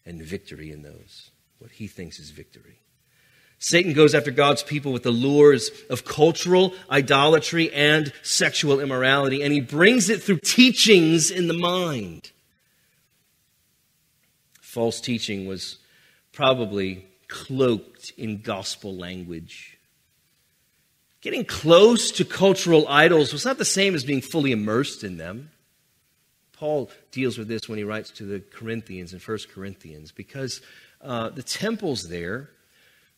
and 0.06 0.22
victory 0.22 0.70
in 0.72 0.82
those, 0.82 1.30
what 1.58 1.70
he 1.70 1.86
thinks 1.86 2.18
is 2.18 2.30
victory. 2.30 2.78
Satan 3.58 3.92
goes 3.92 4.14
after 4.14 4.30
God's 4.30 4.62
people 4.62 4.92
with 4.92 5.02
the 5.02 5.10
lures 5.10 5.70
of 5.90 6.04
cultural 6.04 6.74
idolatry 6.90 7.72
and 7.72 8.12
sexual 8.22 8.78
immorality, 8.78 9.42
and 9.42 9.52
he 9.52 9.60
brings 9.60 10.08
it 10.08 10.22
through 10.22 10.38
teachings 10.38 11.30
in 11.30 11.48
the 11.48 11.54
mind. 11.54 12.30
False 14.60 15.00
teaching 15.00 15.46
was 15.46 15.78
probably 16.32 17.04
cloaked 17.26 18.12
in 18.16 18.40
gospel 18.42 18.94
language. 18.94 19.76
Getting 21.20 21.44
close 21.44 22.12
to 22.12 22.24
cultural 22.24 22.86
idols 22.86 23.32
was 23.32 23.44
not 23.44 23.58
the 23.58 23.64
same 23.64 23.96
as 23.96 24.04
being 24.04 24.20
fully 24.20 24.52
immersed 24.52 25.02
in 25.02 25.16
them. 25.16 25.50
Paul 26.52 26.90
deals 27.10 27.36
with 27.36 27.48
this 27.48 27.68
when 27.68 27.78
he 27.78 27.84
writes 27.84 28.10
to 28.12 28.24
the 28.24 28.40
Corinthians 28.40 29.12
in 29.12 29.18
1 29.18 29.38
Corinthians, 29.52 30.12
because 30.12 30.60
uh, 31.02 31.30
the 31.30 31.42
temples 31.42 32.08
there 32.08 32.50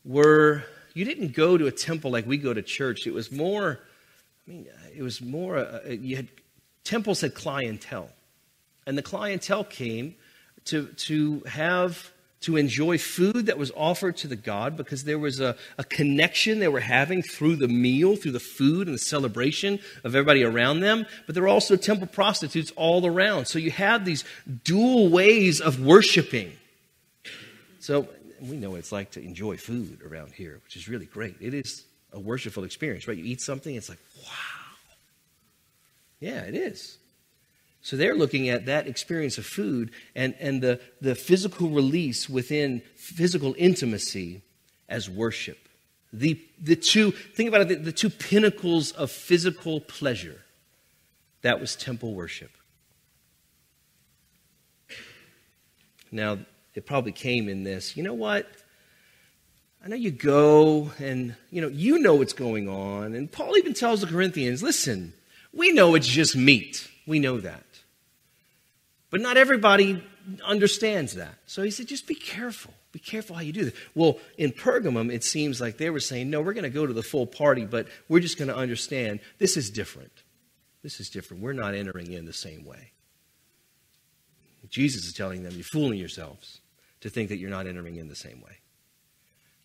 were, 0.04 0.64
you 0.94 1.04
didn't 1.04 1.34
go 1.34 1.56
to 1.58 1.66
a 1.66 1.72
temple 1.72 2.10
like 2.10 2.26
we 2.26 2.36
go 2.36 2.54
to 2.54 2.62
church. 2.62 3.06
It 3.06 3.14
was 3.14 3.30
more, 3.30 3.80
I 4.46 4.50
mean, 4.50 4.66
it 4.96 5.02
was 5.02 5.20
more, 5.20 5.58
uh, 5.58 5.80
you 5.88 6.16
had, 6.16 6.28
temples 6.84 7.20
had 7.20 7.34
clientele. 7.34 8.10
And 8.86 8.96
the 8.96 9.02
clientele 9.02 9.64
came 9.64 10.14
to, 10.66 10.86
to 10.86 11.40
have 11.40 12.12
to 12.40 12.56
enjoy 12.56 12.96
food 12.96 13.46
that 13.46 13.58
was 13.58 13.70
offered 13.76 14.16
to 14.16 14.26
the 14.26 14.36
God 14.36 14.76
because 14.76 15.04
there 15.04 15.18
was 15.18 15.40
a, 15.40 15.56
a 15.76 15.84
connection 15.84 16.58
they 16.58 16.68
were 16.68 16.80
having 16.80 17.22
through 17.22 17.56
the 17.56 17.68
meal, 17.68 18.16
through 18.16 18.32
the 18.32 18.40
food 18.40 18.86
and 18.86 18.94
the 18.94 18.98
celebration 18.98 19.78
of 20.04 20.14
everybody 20.14 20.42
around 20.42 20.80
them. 20.80 21.04
But 21.26 21.34
there 21.34 21.42
were 21.42 21.50
also 21.50 21.76
temple 21.76 22.06
prostitutes 22.06 22.72
all 22.76 23.06
around. 23.06 23.46
So 23.46 23.58
you 23.58 23.70
had 23.70 24.06
these 24.06 24.24
dual 24.64 25.10
ways 25.10 25.60
of 25.60 25.84
worshiping. 25.84 26.52
So 27.78 28.08
we 28.40 28.56
know 28.56 28.70
what 28.70 28.78
it's 28.78 28.92
like 28.92 29.12
to 29.12 29.20
enjoy 29.20 29.56
food 29.56 30.00
around 30.02 30.32
here, 30.32 30.60
which 30.64 30.76
is 30.76 30.88
really 30.88 31.06
great. 31.06 31.36
It 31.40 31.54
is 31.54 31.84
a 32.12 32.18
worshipful 32.18 32.64
experience, 32.64 33.06
right? 33.06 33.16
You 33.16 33.24
eat 33.24 33.40
something, 33.40 33.74
it's 33.74 33.88
like, 33.88 33.98
wow. 34.24 34.30
Yeah, 36.20 36.42
it 36.42 36.54
is. 36.54 36.98
So 37.82 37.96
they're 37.96 38.14
looking 38.14 38.48
at 38.48 38.66
that 38.66 38.86
experience 38.86 39.38
of 39.38 39.46
food 39.46 39.90
and, 40.14 40.34
and 40.38 40.62
the, 40.62 40.80
the 41.00 41.14
physical 41.14 41.70
release 41.70 42.28
within 42.28 42.82
physical 42.96 43.54
intimacy 43.56 44.42
as 44.88 45.08
worship. 45.08 45.58
The, 46.12 46.40
the 46.60 46.76
two, 46.76 47.12
think 47.12 47.48
about 47.48 47.62
it, 47.62 47.68
the, 47.68 47.76
the 47.76 47.92
two 47.92 48.10
pinnacles 48.10 48.92
of 48.92 49.10
physical 49.10 49.80
pleasure. 49.80 50.42
That 51.42 51.60
was 51.60 51.74
temple 51.74 52.12
worship. 52.12 52.50
Now, 56.12 56.38
it 56.74 56.86
probably 56.86 57.12
came 57.12 57.48
in 57.48 57.64
this. 57.64 57.96
You 57.96 58.02
know 58.02 58.14
what? 58.14 58.48
I 59.84 59.88
know 59.88 59.96
you 59.96 60.10
go 60.10 60.90
and, 60.98 61.34
you 61.50 61.62
know, 61.62 61.68
you 61.68 61.98
know 61.98 62.14
what's 62.14 62.34
going 62.34 62.68
on. 62.68 63.14
And 63.14 63.30
Paul 63.30 63.56
even 63.56 63.72
tells 63.72 64.02
the 64.02 64.06
Corinthians, 64.06 64.62
listen, 64.62 65.14
we 65.54 65.72
know 65.72 65.94
it's 65.94 66.06
just 66.06 66.36
meat. 66.36 66.88
We 67.06 67.18
know 67.18 67.38
that. 67.38 67.64
But 69.10 69.20
not 69.20 69.36
everybody 69.36 70.04
understands 70.44 71.14
that. 71.14 71.34
So 71.46 71.62
he 71.62 71.70
said, 71.70 71.88
just 71.88 72.06
be 72.06 72.14
careful. 72.14 72.74
Be 72.92 72.98
careful 72.98 73.36
how 73.36 73.42
you 73.42 73.52
do 73.52 73.64
this. 73.66 73.74
Well, 73.94 74.18
in 74.36 74.52
Pergamum, 74.52 75.12
it 75.12 75.24
seems 75.24 75.60
like 75.60 75.78
they 75.78 75.90
were 75.90 76.00
saying, 76.00 76.28
no, 76.28 76.40
we're 76.40 76.52
going 76.52 76.64
to 76.64 76.70
go 76.70 76.86
to 76.86 76.92
the 76.92 77.02
full 77.02 77.26
party, 77.26 77.64
but 77.64 77.88
we're 78.08 78.20
just 78.20 78.36
going 78.36 78.48
to 78.48 78.56
understand 78.56 79.20
this 79.38 79.56
is 79.56 79.70
different. 79.70 80.12
This 80.82 81.00
is 81.00 81.08
different. 81.08 81.42
We're 81.42 81.52
not 81.52 81.74
entering 81.74 82.12
in 82.12 82.26
the 82.26 82.32
same 82.32 82.64
way. 82.64 82.92
Jesus 84.68 85.04
is 85.04 85.12
telling 85.14 85.42
them, 85.42 85.52
you're 85.54 85.64
fooling 85.64 85.98
yourselves 85.98 86.59
to 87.00 87.10
think 87.10 87.28
that 87.28 87.38
you're 87.38 87.50
not 87.50 87.66
entering 87.66 87.96
in 87.96 88.08
the 88.08 88.14
same 88.14 88.40
way. 88.40 88.58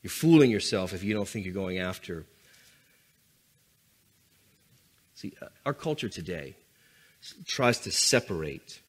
You're 0.02 0.12
fooling 0.12 0.52
yourself 0.52 0.94
if 0.94 1.04
you 1.04 1.14
don't 1.14 1.28
think 1.28 1.46
you're 1.46 1.54
going 1.54 1.80
after. 1.80 2.26
See, 5.16 5.34
uh, 5.42 5.48
our 5.66 5.74
culture 5.74 6.10
today 6.10 6.56
tries 7.46 7.80
to 7.80 7.92
separate 7.92 8.82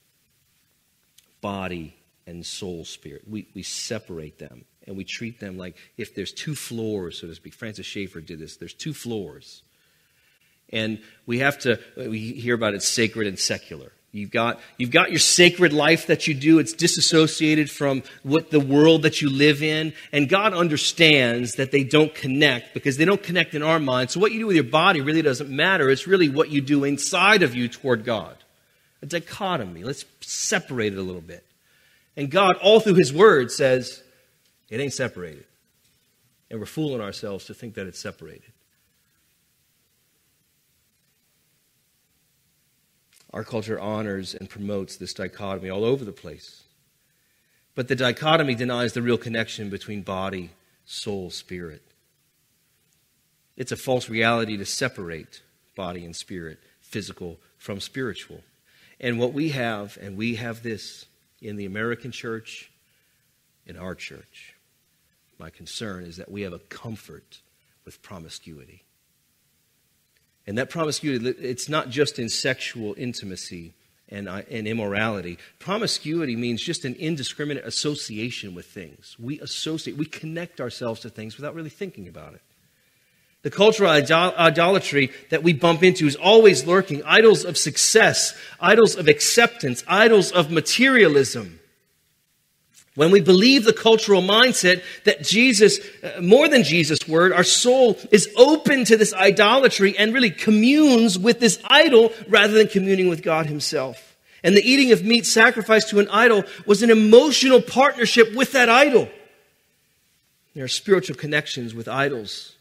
body 1.41 1.97
and 2.27 2.45
soul 2.45 2.85
spirit. 2.85 3.23
We, 3.29 3.49
we 3.55 3.63
separate 3.63 4.39
them 4.39 4.65
and 4.87 4.97
we 4.97 5.05
treat 5.05 5.41
them 5.41 5.57
like 5.57 5.77
if 5.97 6.15
there's 6.15 6.33
two 6.33 6.55
floors, 6.55 7.21
so 7.21 7.27
to 7.27 7.35
speak. 7.35 7.55
Francis 7.55 7.87
Schaeffer 7.87 8.21
did 8.21 8.39
this. 8.39 8.57
There's 8.57 8.75
two 8.75 8.93
floors. 8.93 9.63
And 10.71 11.01
we 11.27 11.39
have 11.39 11.59
to, 11.61 11.79
we 11.97 12.33
hear 12.33 12.55
about 12.55 12.75
it 12.75 12.83
sacred 12.83 13.27
and 13.27 13.39
secular. 13.39 13.93
You've 14.17 14.31
got, 14.31 14.61
you've 14.79 14.91
got 14.91 15.11
your 15.11 15.19
sacred 15.19 15.73
life 15.73 16.07
that 16.07 16.27
you 16.27 16.35
do. 16.35 16.59
It's 16.59 16.73
disassociated 16.73 17.71
from 17.71 18.03
what 18.23 18.51
the 18.51 18.61
world 18.61 19.03
that 19.03 19.21
you 19.21 19.29
live 19.29 19.63
in. 19.63 19.93
And 20.13 20.29
God 20.29 20.55
understands 20.55 21.57
that 21.57 21.71
they 21.71 21.85
don't 21.85 22.15
connect 22.15 22.75
because 22.75 22.97
they 22.97 23.05
don't 23.05 23.23
connect 23.23 23.55
in 23.55 23.63
our 23.63 23.79
mind. 23.79 24.11
So 24.11 24.21
what 24.21 24.33
you 24.33 24.41
do 24.41 24.47
with 24.47 24.57
your 24.57 24.65
body 24.65 25.01
really 25.01 25.23
doesn't 25.23 25.51
matter. 25.51 25.91
It's 25.91 26.07
really 26.07 26.29
what 26.29 26.51
you 26.51 26.61
do 26.61 26.85
inside 26.85 27.43
of 27.43 27.55
you 27.55 27.69
toward 27.69 28.05
God 28.05 28.37
a 29.03 29.07
dichotomy. 29.07 29.85
Let's 29.85 30.05
separate 30.21 30.93
it 30.93 30.99
a 30.99 31.03
little 31.03 31.21
bit. 31.21 31.45
And 32.17 32.31
God, 32.31 32.57
all 32.57 32.81
through 32.81 32.95
His 32.95 33.13
Word, 33.13 33.51
says 33.51 34.03
it 34.71 34.81
ain't 34.81 34.95
separated. 34.95 35.45
And 36.51 36.61
we're 36.61 36.67
fooling 36.67 37.01
ourselves 37.01 37.47
to 37.47 37.55
think 37.55 37.75
that 37.75 37.87
it's 37.87 37.99
separated. 37.99 38.53
Our 43.33 43.45
culture 43.45 43.79
honors 43.79 44.35
and 44.35 44.49
promotes 44.49 44.97
this 44.97 45.15
dichotomy 45.15 45.69
all 45.69 45.85
over 45.85 46.05
the 46.05 46.13
place. 46.13 46.63
But 47.75 47.89
the 47.89 47.97
dichotomy 47.97 48.55
denies 48.55 48.95
the 48.95 49.03
real 49.03 49.19
connection 49.19 49.69
between 49.69 50.03
body, 50.03 50.51
soul, 50.87 51.31
spirit. 51.31 51.83
It's 53.57 53.73
a 53.73 53.77
false 53.77 54.09
reality 54.09 54.57
to 54.57 54.65
separate 54.65 55.43
body 55.77 56.05
and 56.05 56.17
spirit, 56.17 56.59
physical 56.81 57.39
from 57.59 57.81
spiritual. 57.81 58.41
And 58.99 59.19
what 59.19 59.35
we 59.35 59.51
have, 59.51 59.99
and 60.01 60.17
we 60.17 60.37
have 60.37 60.63
this 60.63 61.07
in 61.43 61.57
the 61.57 61.67
American 61.67 62.13
church, 62.13 62.71
in 63.67 63.77
our 63.77 63.95
church, 63.95 64.55
my 65.39 65.51
concern 65.51 66.05
is 66.05 66.17
that 66.17 66.31
we 66.31 66.43
have 66.43 66.55
a 66.55 66.59
comfort 66.59 67.41
with 67.85 68.01
promiscuity. 68.01 68.86
And 70.47 70.57
that 70.59 70.71
promiscuity, 70.71 71.29
it's 71.29 71.69
not 71.69 71.91
just 71.91 72.19
in 72.19 72.29
sexual 72.29 72.95
intimacy 72.97 73.75
and, 74.09 74.29
uh, 74.29 74.43
and 74.51 74.67
immorality. 74.69 75.39
Promiscuity 75.59 76.37
means 76.37 76.63
just 76.63 76.85
an 76.85 76.95
indiscriminate 76.95 77.65
association 77.65 78.55
with 78.55 78.67
things. 78.67 79.17
We 79.19 79.41
associate, 79.41 79.97
we 79.97 80.07
connect 80.07 80.61
ourselves 80.61 81.01
to 81.01 81.11
things 81.11 81.37
without 81.37 81.55
really 81.55 81.71
thinking 81.71 82.07
about 82.07 82.35
it. 82.35 82.43
The 83.43 83.51
cultural 83.51 83.91
idolatry 83.91 85.13
that 85.31 85.45
we 85.45 85.53
bump 85.53 85.85
into 85.85 86.07
is 86.07 86.17
always 86.17 86.67
lurking 86.67 87.03
idols 87.05 87.45
of 87.45 87.57
success, 87.57 88.37
idols 88.61 88.97
of 88.97 89.07
acceptance, 89.07 89.85
idols 89.87 90.33
of 90.33 90.51
materialism. 90.51 91.61
When 92.97 93.11
we 93.11 93.21
believe 93.21 93.65
the 93.65 93.75
cultural 93.75 94.23
mindset 94.23 94.83
that 95.05 95.23
Jesus, 95.23 95.79
uh, 96.03 96.21
more 96.23 96.49
than 96.49 96.65
Jesus' 96.65 97.07
word, 97.07 97.33
our 97.33 97.45
soul 97.45 97.99
is 98.11 98.29
open 98.37 98.87
to 98.87 98.97
this 98.97 99.13
idolatry 99.13 99.97
and 99.97 100.15
really 100.15 100.31
communes 100.31 101.19
with 101.19 101.39
this 101.39 101.61
idol 101.69 102.13
rather 102.27 102.55
than 102.55 102.69
communing 102.69 103.09
with 103.09 103.23
God 103.23 103.47
Himself. 103.47 104.17
And 104.43 104.57
the 104.57 104.63
eating 104.63 104.93
of 104.93 105.05
meat 105.05 105.27
sacrificed 105.27 105.91
to 105.91 105.99
an 105.99 106.09
idol 106.09 106.45
was 106.65 106.83
an 106.83 106.91
emotional 106.91 107.61
partnership 107.61 108.35
with 108.35 108.53
that 108.53 108.71
idol. 108.71 109.09
There 110.55 110.65
are 110.65 110.69
spiritual 110.69 111.17
connections 111.17 111.75
with 111.75 111.89
idols 111.89 112.57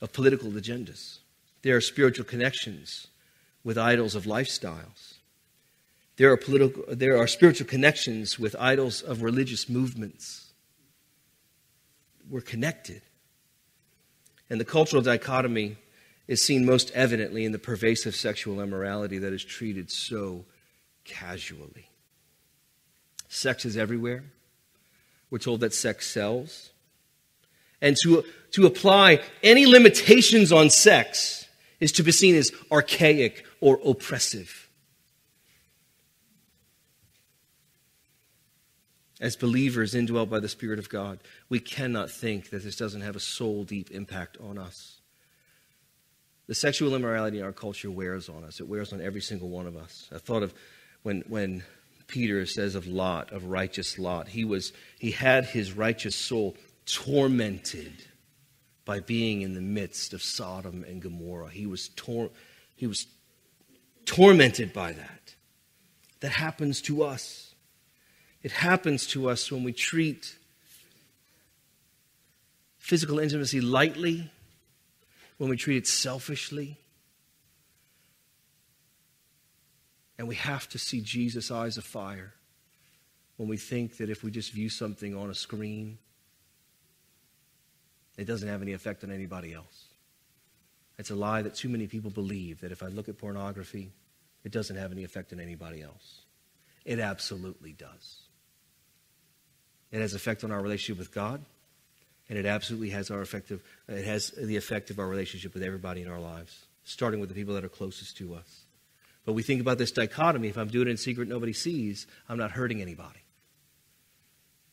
of 0.00 0.12
political 0.12 0.50
agendas. 0.50 1.18
There 1.62 1.76
are 1.76 1.80
spiritual 1.80 2.24
connections 2.24 3.08
with 3.64 3.76
idols 3.76 4.14
of 4.14 4.26
lifestyles. 4.26 5.15
There 6.16 6.32
are, 6.32 6.36
political, 6.36 6.84
there 6.88 7.18
are 7.18 7.26
spiritual 7.26 7.66
connections 7.66 8.38
with 8.38 8.56
idols 8.58 9.02
of 9.02 9.22
religious 9.22 9.68
movements. 9.68 10.52
We're 12.30 12.40
connected. 12.40 13.02
And 14.48 14.58
the 14.60 14.64
cultural 14.64 15.02
dichotomy 15.02 15.76
is 16.26 16.42
seen 16.42 16.64
most 16.64 16.90
evidently 16.92 17.44
in 17.44 17.52
the 17.52 17.58
pervasive 17.58 18.16
sexual 18.16 18.60
immorality 18.60 19.18
that 19.18 19.32
is 19.32 19.44
treated 19.44 19.90
so 19.90 20.44
casually. 21.04 21.90
Sex 23.28 23.64
is 23.64 23.76
everywhere. 23.76 24.24
We're 25.30 25.38
told 25.38 25.60
that 25.60 25.74
sex 25.74 26.06
sells. 26.06 26.70
And 27.82 27.96
to, 28.02 28.24
to 28.52 28.66
apply 28.66 29.20
any 29.42 29.66
limitations 29.66 30.50
on 30.50 30.70
sex 30.70 31.46
is 31.78 31.92
to 31.92 32.02
be 32.02 32.12
seen 32.12 32.34
as 32.34 32.50
archaic 32.72 33.44
or 33.60 33.78
oppressive. 33.84 34.65
As 39.20 39.34
believers 39.34 39.94
indwelt 39.94 40.28
by 40.28 40.40
the 40.40 40.48
Spirit 40.48 40.78
of 40.78 40.90
God, 40.90 41.20
we 41.48 41.58
cannot 41.58 42.10
think 42.10 42.50
that 42.50 42.62
this 42.62 42.76
doesn't 42.76 43.00
have 43.00 43.16
a 43.16 43.20
soul 43.20 43.64
deep 43.64 43.90
impact 43.90 44.36
on 44.42 44.58
us. 44.58 45.00
The 46.48 46.54
sexual 46.54 46.94
immorality 46.94 47.38
in 47.38 47.44
our 47.44 47.52
culture 47.52 47.90
wears 47.90 48.28
on 48.28 48.44
us. 48.44 48.60
It 48.60 48.68
wears 48.68 48.92
on 48.92 49.00
every 49.00 49.22
single 49.22 49.48
one 49.48 49.66
of 49.66 49.76
us. 49.76 50.08
I 50.14 50.18
thought 50.18 50.42
of 50.42 50.54
when, 51.02 51.22
when 51.28 51.64
Peter 52.06 52.44
says 52.46 52.74
of 52.74 52.86
Lot, 52.86 53.32
of 53.32 53.46
righteous 53.46 53.98
Lot, 53.98 54.28
he, 54.28 54.44
was, 54.44 54.72
he 54.98 55.10
had 55.10 55.44
his 55.44 55.72
righteous 55.72 56.14
soul 56.14 56.56
tormented 56.84 58.04
by 58.84 59.00
being 59.00 59.42
in 59.42 59.54
the 59.54 59.60
midst 59.60 60.12
of 60.12 60.22
Sodom 60.22 60.84
and 60.86 61.02
Gomorrah. 61.02 61.50
He 61.50 61.66
was, 61.66 61.88
tor- 61.88 62.30
he 62.76 62.86
was 62.86 63.06
tormented 64.04 64.72
by 64.72 64.92
that. 64.92 65.34
That 66.20 66.30
happens 66.30 66.80
to 66.82 67.02
us. 67.02 67.45
It 68.42 68.52
happens 68.52 69.06
to 69.08 69.28
us 69.28 69.50
when 69.50 69.64
we 69.64 69.72
treat 69.72 70.36
physical 72.78 73.18
intimacy 73.18 73.60
lightly, 73.60 74.30
when 75.38 75.50
we 75.50 75.56
treat 75.56 75.76
it 75.76 75.86
selfishly. 75.86 76.78
And 80.18 80.28
we 80.28 80.36
have 80.36 80.68
to 80.68 80.78
see 80.78 81.00
Jesus' 81.00 81.50
eyes 81.50 81.76
of 81.76 81.84
fire 81.84 82.32
when 83.36 83.48
we 83.48 83.56
think 83.56 83.98
that 83.98 84.08
if 84.08 84.22
we 84.22 84.30
just 84.30 84.52
view 84.52 84.68
something 84.68 85.14
on 85.14 85.30
a 85.30 85.34
screen, 85.34 85.98
it 88.16 88.24
doesn't 88.24 88.48
have 88.48 88.62
any 88.62 88.72
effect 88.72 89.04
on 89.04 89.10
anybody 89.10 89.52
else. 89.52 89.86
It's 90.98 91.10
a 91.10 91.14
lie 91.14 91.42
that 91.42 91.54
too 91.54 91.68
many 91.68 91.86
people 91.86 92.10
believe 92.10 92.60
that 92.60 92.72
if 92.72 92.82
I 92.82 92.86
look 92.86 93.08
at 93.08 93.18
pornography, 93.18 93.92
it 94.44 94.52
doesn't 94.52 94.76
have 94.76 94.92
any 94.92 95.04
effect 95.04 95.32
on 95.32 95.40
anybody 95.40 95.82
else. 95.82 96.20
It 96.84 96.98
absolutely 96.98 97.72
does. 97.72 98.25
It 99.92 100.00
has 100.00 100.14
effect 100.14 100.44
on 100.44 100.50
our 100.50 100.60
relationship 100.60 100.98
with 100.98 101.14
God, 101.14 101.40
and 102.28 102.38
it 102.38 102.46
absolutely 102.46 102.90
has 102.90 103.10
our 103.10 103.22
effective 103.22 103.62
it 103.88 104.04
has 104.04 104.30
the 104.30 104.56
effect 104.56 104.90
of 104.90 104.98
our 104.98 105.06
relationship 105.06 105.54
with 105.54 105.62
everybody 105.62 106.02
in 106.02 106.08
our 106.08 106.20
lives, 106.20 106.66
starting 106.84 107.20
with 107.20 107.28
the 107.28 107.34
people 107.34 107.54
that 107.54 107.64
are 107.64 107.68
closest 107.68 108.16
to 108.18 108.34
us. 108.34 108.64
But 109.24 109.32
we 109.32 109.42
think 109.42 109.60
about 109.60 109.78
this 109.78 109.90
dichotomy. 109.90 110.48
If 110.48 110.56
I'm 110.56 110.68
doing 110.68 110.86
it 110.86 110.92
in 110.92 110.96
secret, 110.96 111.28
nobody 111.28 111.52
sees, 111.52 112.06
I'm 112.28 112.38
not 112.38 112.52
hurting 112.52 112.80
anybody. 112.80 113.22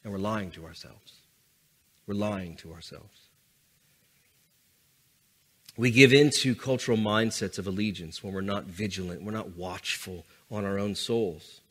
And 0.03 0.13
we're 0.13 0.19
lying 0.19 0.51
to 0.51 0.65
ourselves. 0.65 1.13
We're 2.05 2.13
lying 2.15 2.55
to 2.57 2.73
ourselves. 2.73 3.29
We 5.75 5.89
give 5.89 6.13
in 6.13 6.29
to 6.41 6.53
cultural 6.53 6.97
mindsets 6.97 7.57
of 7.57 7.65
allegiance 7.65 8.23
when 8.23 8.33
we're 8.33 8.41
not 8.41 8.65
vigilant, 8.65 9.23
we're 9.23 9.31
not 9.31 9.57
watchful 9.57 10.25
on 10.51 10.65
our 10.65 10.77
own 10.77 10.93
souls. 10.93 11.61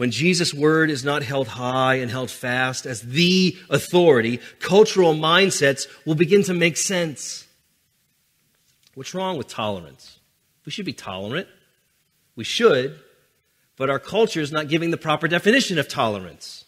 When 0.00 0.10
Jesus' 0.10 0.54
word 0.54 0.90
is 0.90 1.04
not 1.04 1.22
held 1.22 1.46
high 1.46 1.96
and 1.96 2.10
held 2.10 2.30
fast 2.30 2.86
as 2.86 3.02
the 3.02 3.54
authority, 3.68 4.40
cultural 4.58 5.12
mindsets 5.12 5.86
will 6.06 6.14
begin 6.14 6.42
to 6.44 6.54
make 6.54 6.78
sense. 6.78 7.46
What's 8.94 9.12
wrong 9.12 9.36
with 9.36 9.48
tolerance? 9.48 10.18
We 10.64 10.72
should 10.72 10.86
be 10.86 10.94
tolerant. 10.94 11.48
We 12.34 12.44
should, 12.44 12.98
but 13.76 13.90
our 13.90 13.98
culture 13.98 14.40
is 14.40 14.50
not 14.50 14.68
giving 14.68 14.90
the 14.90 14.96
proper 14.96 15.28
definition 15.28 15.78
of 15.78 15.86
tolerance. 15.86 16.64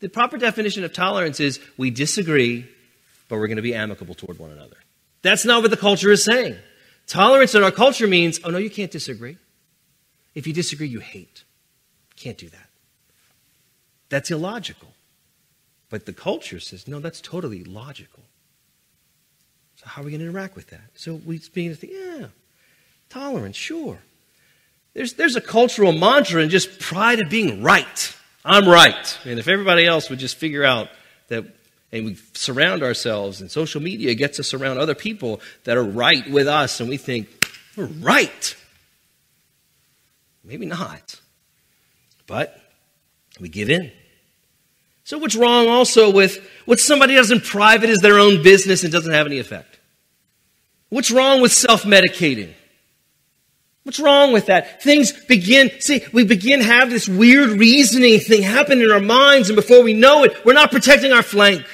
The 0.00 0.08
proper 0.08 0.36
definition 0.36 0.82
of 0.82 0.92
tolerance 0.92 1.38
is 1.38 1.60
we 1.76 1.90
disagree, 1.90 2.68
but 3.28 3.36
we're 3.36 3.46
going 3.46 3.54
to 3.54 3.62
be 3.62 3.74
amicable 3.74 4.16
toward 4.16 4.40
one 4.40 4.50
another. 4.50 4.78
That's 5.22 5.44
not 5.44 5.62
what 5.62 5.70
the 5.70 5.76
culture 5.76 6.10
is 6.10 6.24
saying. 6.24 6.56
Tolerance 7.06 7.54
in 7.54 7.62
our 7.62 7.70
culture 7.70 8.08
means, 8.08 8.40
oh 8.42 8.50
no, 8.50 8.58
you 8.58 8.68
can't 8.68 8.90
disagree. 8.90 9.36
If 10.34 10.48
you 10.48 10.52
disagree, 10.52 10.88
you 10.88 10.98
hate. 10.98 11.44
Can't 12.16 12.36
do 12.36 12.48
that. 12.48 12.63
That's 14.14 14.30
illogical. 14.30 14.92
But 15.90 16.06
the 16.06 16.12
culture 16.12 16.60
says, 16.60 16.86
no, 16.86 17.00
that's 17.00 17.20
totally 17.20 17.64
logical. 17.64 18.22
So 19.74 19.86
how 19.88 20.02
are 20.02 20.04
we 20.04 20.12
going 20.12 20.20
to 20.20 20.28
interact 20.28 20.54
with 20.54 20.68
that? 20.68 20.82
So 20.94 21.14
we 21.14 21.40
begin 21.52 21.70
to 21.70 21.76
think, 21.76 21.94
yeah, 21.94 22.26
tolerance, 23.08 23.56
sure. 23.56 23.98
There's, 24.92 25.14
there's 25.14 25.34
a 25.34 25.40
cultural 25.40 25.90
mantra 25.90 26.42
and 26.42 26.48
just 26.48 26.78
pride 26.78 27.18
of 27.18 27.28
being 27.28 27.64
right. 27.64 28.16
I'm 28.44 28.68
right. 28.68 29.18
And 29.24 29.40
if 29.40 29.48
everybody 29.48 29.84
else 29.84 30.08
would 30.10 30.20
just 30.20 30.36
figure 30.36 30.62
out 30.62 30.90
that 31.26 31.46
and 31.90 32.04
we 32.04 32.16
surround 32.34 32.84
ourselves, 32.84 33.40
and 33.40 33.50
social 33.50 33.82
media 33.82 34.14
gets 34.14 34.38
us 34.38 34.54
around 34.54 34.78
other 34.78 34.94
people 34.94 35.40
that 35.64 35.76
are 35.76 35.82
right 35.82 36.30
with 36.30 36.46
us, 36.46 36.78
and 36.78 36.88
we 36.88 36.98
think, 36.98 37.48
we're 37.76 37.86
right. 37.86 38.56
Maybe 40.44 40.66
not. 40.66 41.20
But 42.28 42.60
we 43.40 43.48
give 43.48 43.70
in. 43.70 43.90
So, 45.04 45.18
what's 45.18 45.36
wrong 45.36 45.68
also 45.68 46.10
with 46.10 46.38
what 46.64 46.80
somebody 46.80 47.14
does 47.14 47.30
in 47.30 47.40
private 47.40 47.90
is 47.90 48.00
their 48.00 48.18
own 48.18 48.42
business 48.42 48.84
and 48.84 48.92
doesn't 48.92 49.12
have 49.12 49.26
any 49.26 49.38
effect? 49.38 49.78
What's 50.88 51.10
wrong 51.10 51.42
with 51.42 51.52
self 51.52 51.82
medicating? 51.82 52.52
What's 53.82 54.00
wrong 54.00 54.32
with 54.32 54.46
that? 54.46 54.82
Things 54.82 55.12
begin, 55.12 55.70
see, 55.78 56.02
we 56.14 56.24
begin 56.24 56.62
have 56.62 56.88
this 56.88 57.06
weird 57.06 57.50
reasoning 57.50 58.18
thing 58.18 58.42
happen 58.42 58.80
in 58.80 58.90
our 58.90 59.00
minds, 59.00 59.50
and 59.50 59.56
before 59.56 59.82
we 59.82 59.92
know 59.92 60.24
it, 60.24 60.42
we're 60.42 60.54
not 60.54 60.70
protecting 60.70 61.12
our 61.12 61.22
flank. 61.22 61.66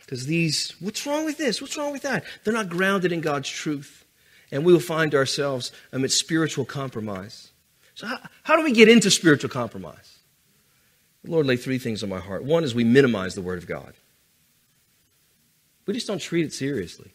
Because 0.00 0.26
these, 0.26 0.74
what's 0.80 1.06
wrong 1.06 1.24
with 1.24 1.38
this? 1.38 1.60
What's 1.60 1.76
wrong 1.76 1.92
with 1.92 2.02
that? 2.02 2.24
They're 2.42 2.54
not 2.54 2.68
grounded 2.68 3.12
in 3.12 3.20
God's 3.20 3.48
truth. 3.48 4.04
And 4.50 4.64
we 4.64 4.72
will 4.72 4.80
find 4.80 5.14
ourselves 5.14 5.70
amidst 5.92 6.18
spiritual 6.18 6.64
compromise. 6.64 7.50
So, 7.94 8.06
how, 8.06 8.18
how 8.42 8.56
do 8.56 8.64
we 8.64 8.72
get 8.72 8.88
into 8.88 9.10
spiritual 9.10 9.50
compromise? 9.50 10.17
Lord 11.28 11.46
laid 11.46 11.60
three 11.60 11.78
things 11.78 12.02
on 12.02 12.08
my 12.08 12.20
heart. 12.20 12.44
One 12.44 12.64
is 12.64 12.74
we 12.74 12.84
minimize 12.84 13.34
the 13.34 13.42
Word 13.42 13.58
of 13.58 13.66
God, 13.66 13.94
we 15.86 15.94
just 15.94 16.06
don't 16.06 16.20
treat 16.20 16.44
it 16.44 16.52
seriously. 16.52 17.10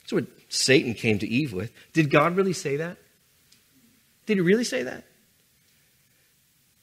That's 0.00 0.12
what 0.12 0.26
Satan 0.48 0.94
came 0.94 1.18
to 1.18 1.26
Eve 1.26 1.52
with. 1.52 1.72
Did 1.92 2.10
God 2.10 2.36
really 2.36 2.52
say 2.52 2.76
that? 2.76 2.96
Did 4.26 4.36
he 4.36 4.40
really 4.40 4.62
say 4.62 4.84
that? 4.84 5.02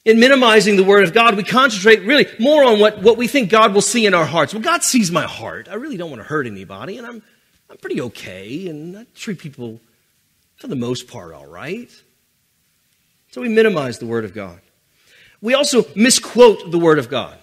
in 0.04 0.20
minimizing 0.20 0.76
the 0.76 0.84
Word 0.84 1.04
of 1.04 1.14
God, 1.14 1.36
we 1.36 1.42
concentrate 1.42 2.02
really 2.02 2.26
more 2.38 2.64
on 2.64 2.78
what, 2.78 3.00
what 3.02 3.16
we 3.16 3.26
think 3.26 3.50
God 3.50 3.72
will 3.72 3.80
see 3.80 4.04
in 4.04 4.12
our 4.12 4.26
hearts. 4.26 4.52
Well, 4.52 4.62
God 4.62 4.82
sees 4.82 5.10
my 5.10 5.22
heart. 5.22 5.68
I 5.68 5.74
really 5.74 5.96
don't 5.96 6.10
want 6.10 6.20
to 6.20 6.28
hurt 6.28 6.46
anybody, 6.46 6.98
and 6.98 7.06
I'm, 7.06 7.22
I'm 7.70 7.76
pretty 7.78 8.00
okay, 8.02 8.68
and 8.68 8.98
I 8.98 9.06
treat 9.14 9.38
people, 9.38 9.80
for 10.56 10.66
the 10.66 10.76
most 10.76 11.08
part, 11.08 11.32
all 11.32 11.46
right. 11.46 11.90
So 13.30 13.40
we 13.40 13.48
minimize 13.48 13.98
the 13.98 14.06
Word 14.06 14.24
of 14.24 14.34
God. 14.34 14.60
We 15.44 15.52
also 15.52 15.84
misquote 15.94 16.70
the 16.70 16.78
Word 16.78 16.98
of 16.98 17.10
God. 17.10 17.36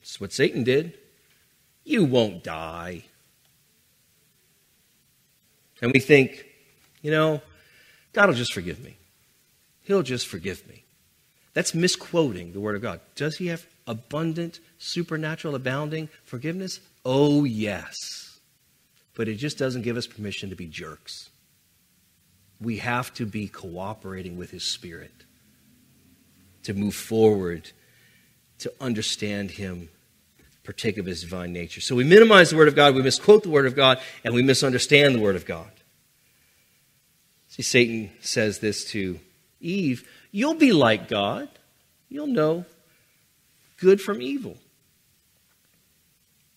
That's 0.00 0.18
what 0.18 0.32
Satan 0.32 0.64
did. 0.64 0.96
You 1.84 2.06
won't 2.06 2.42
die. 2.42 3.02
And 5.82 5.92
we 5.92 6.00
think, 6.00 6.46
you 7.02 7.10
know, 7.10 7.42
God 8.14 8.28
will 8.28 8.36
just 8.36 8.54
forgive 8.54 8.82
me. 8.82 8.96
He'll 9.82 10.02
just 10.02 10.26
forgive 10.26 10.66
me. 10.66 10.84
That's 11.52 11.74
misquoting 11.74 12.54
the 12.54 12.60
Word 12.60 12.76
of 12.76 12.80
God. 12.80 13.00
Does 13.16 13.36
He 13.36 13.48
have 13.48 13.66
abundant, 13.86 14.60
supernatural, 14.78 15.54
abounding 15.54 16.08
forgiveness? 16.24 16.80
Oh, 17.04 17.44
yes. 17.44 18.38
But 19.14 19.28
it 19.28 19.34
just 19.34 19.58
doesn't 19.58 19.82
give 19.82 19.98
us 19.98 20.06
permission 20.06 20.48
to 20.48 20.56
be 20.56 20.68
jerks. 20.68 21.28
We 22.58 22.78
have 22.78 23.12
to 23.14 23.26
be 23.26 23.46
cooperating 23.46 24.38
with 24.38 24.52
His 24.52 24.72
Spirit 24.72 25.26
to 26.64 26.74
move 26.74 26.94
forward, 26.94 27.70
to 28.58 28.72
understand 28.80 29.52
Him, 29.52 29.88
partake 30.64 30.98
of 30.98 31.06
His 31.06 31.22
divine 31.22 31.52
nature. 31.52 31.80
So 31.80 31.94
we 31.94 32.04
minimize 32.04 32.50
the 32.50 32.56
Word 32.56 32.68
of 32.68 32.76
God, 32.76 32.94
we 32.94 33.02
misquote 33.02 33.42
the 33.42 33.50
Word 33.50 33.66
of 33.66 33.74
God, 33.74 34.00
and 34.24 34.34
we 34.34 34.42
misunderstand 34.42 35.14
the 35.14 35.20
Word 35.20 35.36
of 35.36 35.46
God. 35.46 35.70
See, 37.48 37.62
Satan 37.62 38.10
says 38.20 38.60
this 38.60 38.84
to 38.86 39.18
Eve 39.60 40.08
You'll 40.32 40.54
be 40.54 40.72
like 40.72 41.08
God, 41.08 41.48
you'll 42.08 42.28
know 42.28 42.64
good 43.78 44.00
from 44.00 44.22
evil. 44.22 44.56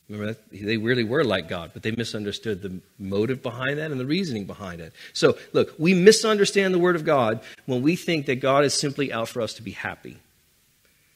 Remember, 0.10 0.34
that? 0.34 0.52
they 0.52 0.78
really 0.78 1.04
were 1.04 1.24
like 1.24 1.48
God, 1.48 1.72
but 1.74 1.82
they 1.82 1.92
misunderstood 1.92 2.62
the 2.62 2.80
motive 3.00 3.42
behind 3.42 3.80
that 3.80 3.92
and 3.92 4.00
the 4.00 4.06
reasoning 4.06 4.46
behind 4.46 4.82
it. 4.82 4.94
So, 5.14 5.38
look, 5.54 5.74
we 5.80 5.94
misunderstand 5.94 6.74
the 6.74 6.80
Word 6.80 6.96
of 6.96 7.06
God 7.06 7.40
when 7.66 7.82
we 7.82 7.96
think 7.96 8.26
that 8.26 8.42
God 8.42 8.66
is 8.66 8.74
simply 8.74 9.14
out 9.14 9.30
for 9.30 9.42
us 9.42 9.54
to 9.56 9.62
be 9.62 9.72
happy. 9.72 10.18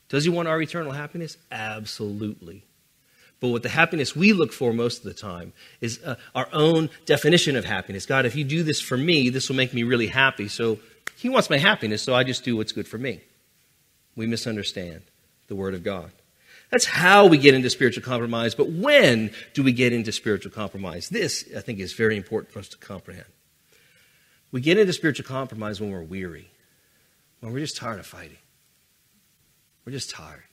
Does 0.10 0.23
He 0.23 0.30
want 0.30 0.47
our 0.47 0.62
eternal 0.62 0.93
happiness? 0.93 1.38
Absolutely. 1.52 2.63
But 3.39 3.50
what 3.50 3.62
the 3.62 3.69
happiness 3.69 4.15
we 4.15 4.34
look 4.34 4.52
for 4.52 4.73
most 4.73 5.00
of 5.00 5.04
the 5.04 5.13
time 5.13 5.54
is 5.82 6.02
uh, 6.04 6.15
our 6.34 6.47
own 6.54 6.89
definition 7.06 7.56
of 7.56 7.65
happiness. 7.65 8.06
God, 8.06 8.26
if 8.26 8.36
you 8.36 8.43
do 8.43 8.63
this 8.63 8.80
for 8.80 8.97
me, 8.97 9.30
this 9.30 9.50
will 9.50 9.58
make 9.58 9.73
me 9.73 9.84
really 9.84 10.08
happy. 10.08 10.47
So 10.47 10.80
He 11.17 11.28
wants 11.28 11.50
my 11.50 11.58
happiness, 11.58 12.02
so 12.02 12.15
I 12.15 12.23
just 12.23 12.45
do 12.45 12.56
what's 12.56 12.71
good 12.71 12.88
for 12.88 12.97
me. 12.97 13.19
We 14.15 14.28
misunderstand 14.28 15.02
the 15.50 15.56
Word 15.56 15.73
of 15.73 15.84
God. 15.84 16.12
That's 16.69 16.86
how 16.86 17.27
we 17.27 17.38
get 17.38 17.53
into 17.53 17.69
spiritual 17.69 18.03
compromise. 18.03 18.53
But 18.53 18.69
when 18.69 19.32
do 19.53 19.63
we 19.63 19.71
get 19.71 19.93
into 19.93 20.12
spiritual 20.12 20.51
compromise? 20.51 21.10
This, 21.10 21.45
I 21.56 21.62
think, 21.62 21.80
is 21.80 21.93
very 21.93 22.17
important 22.17 22.51
for 22.51 22.60
us 22.60 22.67
to 22.69 22.77
comprehend. 22.77 23.27
We 24.51 24.62
get 24.62 24.77
into 24.77 24.93
spiritual 24.93 25.25
compromise 25.25 25.80
when 25.80 25.91
we're 25.91 26.03
weary, 26.03 26.49
when 27.39 27.53
we're 27.53 27.60
just 27.60 27.77
tired 27.77 27.99
of 27.99 28.06
fighting. 28.06 28.38
We're 29.86 29.93
just 29.93 30.10
tired. 30.10 30.43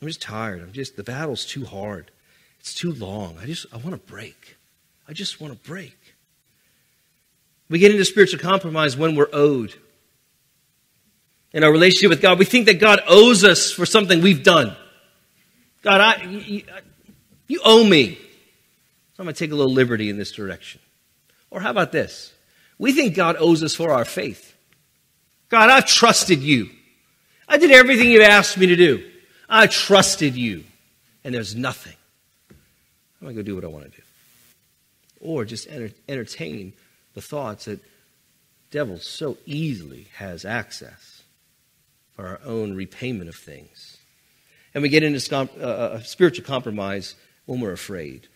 I'm 0.00 0.08
just 0.08 0.22
tired. 0.22 0.62
I'm 0.62 0.72
just, 0.72 0.96
the 0.96 1.02
battle's 1.02 1.44
too 1.44 1.64
hard. 1.64 2.10
It's 2.60 2.74
too 2.74 2.92
long. 2.92 3.36
I 3.40 3.46
just, 3.46 3.66
I 3.72 3.76
want 3.78 3.90
to 3.90 4.12
break. 4.12 4.56
I 5.08 5.12
just 5.12 5.40
want 5.40 5.52
to 5.52 5.68
break. 5.68 5.96
We 7.68 7.78
get 7.78 7.90
into 7.90 8.04
spiritual 8.04 8.40
compromise 8.40 8.96
when 8.96 9.16
we're 9.16 9.30
owed. 9.32 9.74
In 11.52 11.64
our 11.64 11.72
relationship 11.72 12.10
with 12.10 12.22
God, 12.22 12.38
we 12.38 12.44
think 12.44 12.66
that 12.66 12.78
God 12.78 13.00
owes 13.08 13.42
us 13.42 13.72
for 13.72 13.84
something 13.84 14.22
we've 14.22 14.44
done. 14.44 14.76
God, 15.82 16.00
I, 16.00 16.22
you, 16.24 16.62
you 17.48 17.60
owe 17.64 17.84
me. 17.84 18.14
So 18.14 19.20
I'm 19.20 19.24
going 19.24 19.34
to 19.34 19.38
take 19.38 19.52
a 19.52 19.54
little 19.54 19.72
liberty 19.72 20.08
in 20.08 20.18
this 20.18 20.32
direction. 20.32 20.80
Or 21.50 21.60
how 21.60 21.70
about 21.70 21.92
this? 21.92 22.32
We 22.78 22.92
think 22.92 23.14
God 23.14 23.36
owes 23.38 23.62
us 23.62 23.74
for 23.74 23.90
our 23.92 24.04
faith. 24.04 24.56
God, 25.48 25.68
I've 25.68 25.86
trusted 25.86 26.40
you. 26.40 26.70
I 27.48 27.58
did 27.58 27.72
everything 27.72 28.10
you 28.10 28.22
asked 28.22 28.56
me 28.56 28.66
to 28.66 28.76
do. 28.76 29.10
I 29.48 29.66
trusted 29.66 30.36
you, 30.36 30.64
and 31.24 31.34
there's 31.34 31.56
nothing. 31.56 31.96
I'm 33.20 33.26
going 33.26 33.34
to 33.36 33.42
go 33.42 33.46
do 33.46 33.54
what 33.56 33.64
I 33.64 33.68
want 33.68 33.84
to 33.84 33.90
do. 33.90 34.02
Or 35.20 35.44
just 35.44 35.68
enter, 35.68 35.90
entertain 36.08 36.72
the 37.14 37.20
thoughts 37.20 37.64
that 37.64 37.80
devil 38.70 38.98
so 38.98 39.36
easily 39.44 40.06
has 40.14 40.44
access 40.44 41.22
for 42.14 42.26
our 42.26 42.40
own 42.44 42.74
repayment 42.74 43.28
of 43.28 43.34
things. 43.34 43.98
And 44.74 44.82
we 44.82 44.88
get 44.88 45.02
into 45.02 45.36
uh, 45.36 45.64
uh, 45.64 46.00
spiritual 46.02 46.44
compromise 46.44 47.14
when 47.46 47.60
we're 47.60 47.72
afraid, 47.72 48.28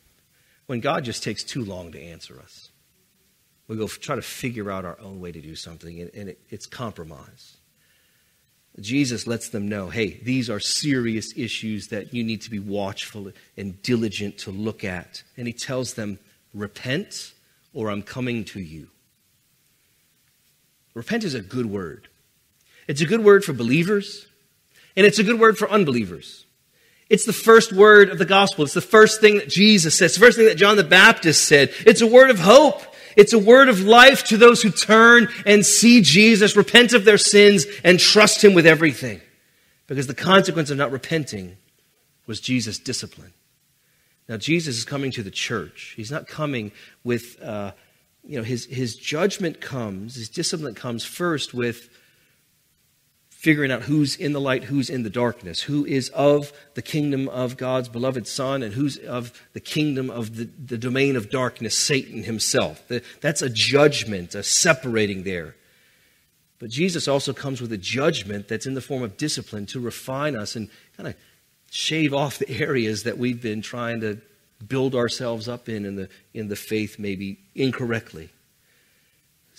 when 0.66 0.80
God 0.80 1.04
just 1.04 1.22
takes 1.22 1.44
too 1.44 1.64
long 1.64 1.92
to 1.92 2.00
answer 2.00 2.40
us. 2.40 2.70
We 3.68 3.76
go 3.76 3.86
try 3.86 4.16
to 4.16 4.22
figure 4.22 4.70
out 4.70 4.84
our 4.84 4.98
own 5.00 5.20
way 5.20 5.32
to 5.32 5.40
do 5.40 5.54
something, 5.54 6.00
and, 6.00 6.10
and 6.14 6.28
it, 6.30 6.40
it's 6.50 6.66
compromise. 6.66 7.56
Jesus 8.80 9.26
lets 9.26 9.50
them 9.50 9.68
know 9.68 9.88
hey, 9.88 10.20
these 10.22 10.50
are 10.50 10.58
serious 10.58 11.32
issues 11.36 11.88
that 11.88 12.12
you 12.12 12.24
need 12.24 12.42
to 12.42 12.50
be 12.50 12.58
watchful 12.58 13.30
and 13.56 13.80
diligent 13.82 14.38
to 14.38 14.50
look 14.50 14.84
at. 14.84 15.22
And 15.36 15.46
he 15.46 15.52
tells 15.52 15.94
them, 15.94 16.18
repent 16.52 17.32
or 17.72 17.90
I'm 17.90 18.02
coming 18.02 18.44
to 18.46 18.60
you. 18.60 18.88
Repent 20.94 21.24
is 21.24 21.34
a 21.34 21.40
good 21.40 21.66
word. 21.66 22.08
It's 22.86 23.00
a 23.00 23.06
good 23.06 23.24
word 23.24 23.44
for 23.44 23.52
believers, 23.52 24.26
and 24.96 25.06
it's 25.06 25.18
a 25.18 25.24
good 25.24 25.40
word 25.40 25.58
for 25.58 25.70
unbelievers. 25.70 26.44
It's 27.10 27.24
the 27.24 27.32
first 27.32 27.72
word 27.72 28.10
of 28.10 28.18
the 28.18 28.24
gospel. 28.24 28.64
It's 28.64 28.74
the 28.74 28.80
first 28.80 29.20
thing 29.20 29.36
that 29.36 29.48
Jesus 29.48 29.96
says, 29.96 30.14
the 30.14 30.20
first 30.20 30.36
thing 30.36 30.46
that 30.46 30.56
John 30.56 30.76
the 30.76 30.84
Baptist 30.84 31.44
said. 31.44 31.72
It's 31.86 32.00
a 32.00 32.06
word 32.06 32.30
of 32.30 32.38
hope. 32.38 32.82
It's 33.16 33.32
a 33.32 33.38
word 33.38 33.68
of 33.68 33.80
life 33.80 34.24
to 34.24 34.36
those 34.36 34.62
who 34.62 34.70
turn 34.70 35.28
and 35.46 35.64
see 35.64 36.00
Jesus, 36.00 36.56
repent 36.56 36.92
of 36.92 37.04
their 37.04 37.18
sins, 37.18 37.66
and 37.84 38.00
trust 38.00 38.42
Him 38.42 38.54
with 38.54 38.66
everything. 38.66 39.20
Because 39.86 40.06
the 40.06 40.14
consequence 40.14 40.70
of 40.70 40.78
not 40.78 40.90
repenting 40.90 41.56
was 42.26 42.40
Jesus' 42.40 42.78
discipline. 42.78 43.32
Now, 44.28 44.38
Jesus 44.38 44.78
is 44.78 44.84
coming 44.84 45.10
to 45.12 45.22
the 45.22 45.30
church. 45.30 45.92
He's 45.96 46.10
not 46.10 46.26
coming 46.26 46.72
with, 47.04 47.40
uh, 47.42 47.72
you 48.24 48.38
know, 48.38 48.42
his, 48.42 48.64
his 48.64 48.96
judgment 48.96 49.60
comes, 49.60 50.14
his 50.14 50.30
discipline 50.30 50.74
comes 50.74 51.04
first 51.04 51.52
with 51.52 51.90
figuring 53.44 53.70
out 53.70 53.82
who's 53.82 54.16
in 54.16 54.32
the 54.32 54.40
light, 54.40 54.64
who's 54.64 54.88
in 54.88 55.02
the 55.02 55.10
darkness, 55.10 55.60
who 55.60 55.84
is 55.84 56.08
of 56.14 56.50
the 56.72 56.80
kingdom 56.80 57.28
of 57.28 57.58
God's 57.58 57.90
beloved 57.90 58.26
Son, 58.26 58.62
and 58.62 58.72
who's 58.72 58.96
of 58.96 59.38
the 59.52 59.60
kingdom 59.60 60.08
of 60.08 60.36
the, 60.36 60.44
the 60.44 60.78
domain 60.78 61.14
of 61.14 61.28
darkness, 61.28 61.76
Satan 61.76 62.22
himself. 62.22 62.82
That's 63.20 63.42
a 63.42 63.50
judgment, 63.50 64.34
a 64.34 64.42
separating 64.42 65.24
there. 65.24 65.56
But 66.58 66.70
Jesus 66.70 67.06
also 67.06 67.34
comes 67.34 67.60
with 67.60 67.70
a 67.70 67.76
judgment 67.76 68.48
that's 68.48 68.64
in 68.64 68.72
the 68.72 68.80
form 68.80 69.02
of 69.02 69.18
discipline 69.18 69.66
to 69.66 69.78
refine 69.78 70.36
us 70.36 70.56
and 70.56 70.70
kind 70.96 71.10
of 71.10 71.14
shave 71.70 72.14
off 72.14 72.38
the 72.38 72.48
areas 72.62 73.02
that 73.02 73.18
we've 73.18 73.42
been 73.42 73.60
trying 73.60 74.00
to 74.00 74.22
build 74.66 74.94
ourselves 74.94 75.48
up 75.48 75.68
in 75.68 75.84
in 75.84 75.96
the, 75.96 76.08
in 76.32 76.48
the 76.48 76.56
faith, 76.56 76.98
maybe 76.98 77.40
incorrectly. 77.54 78.30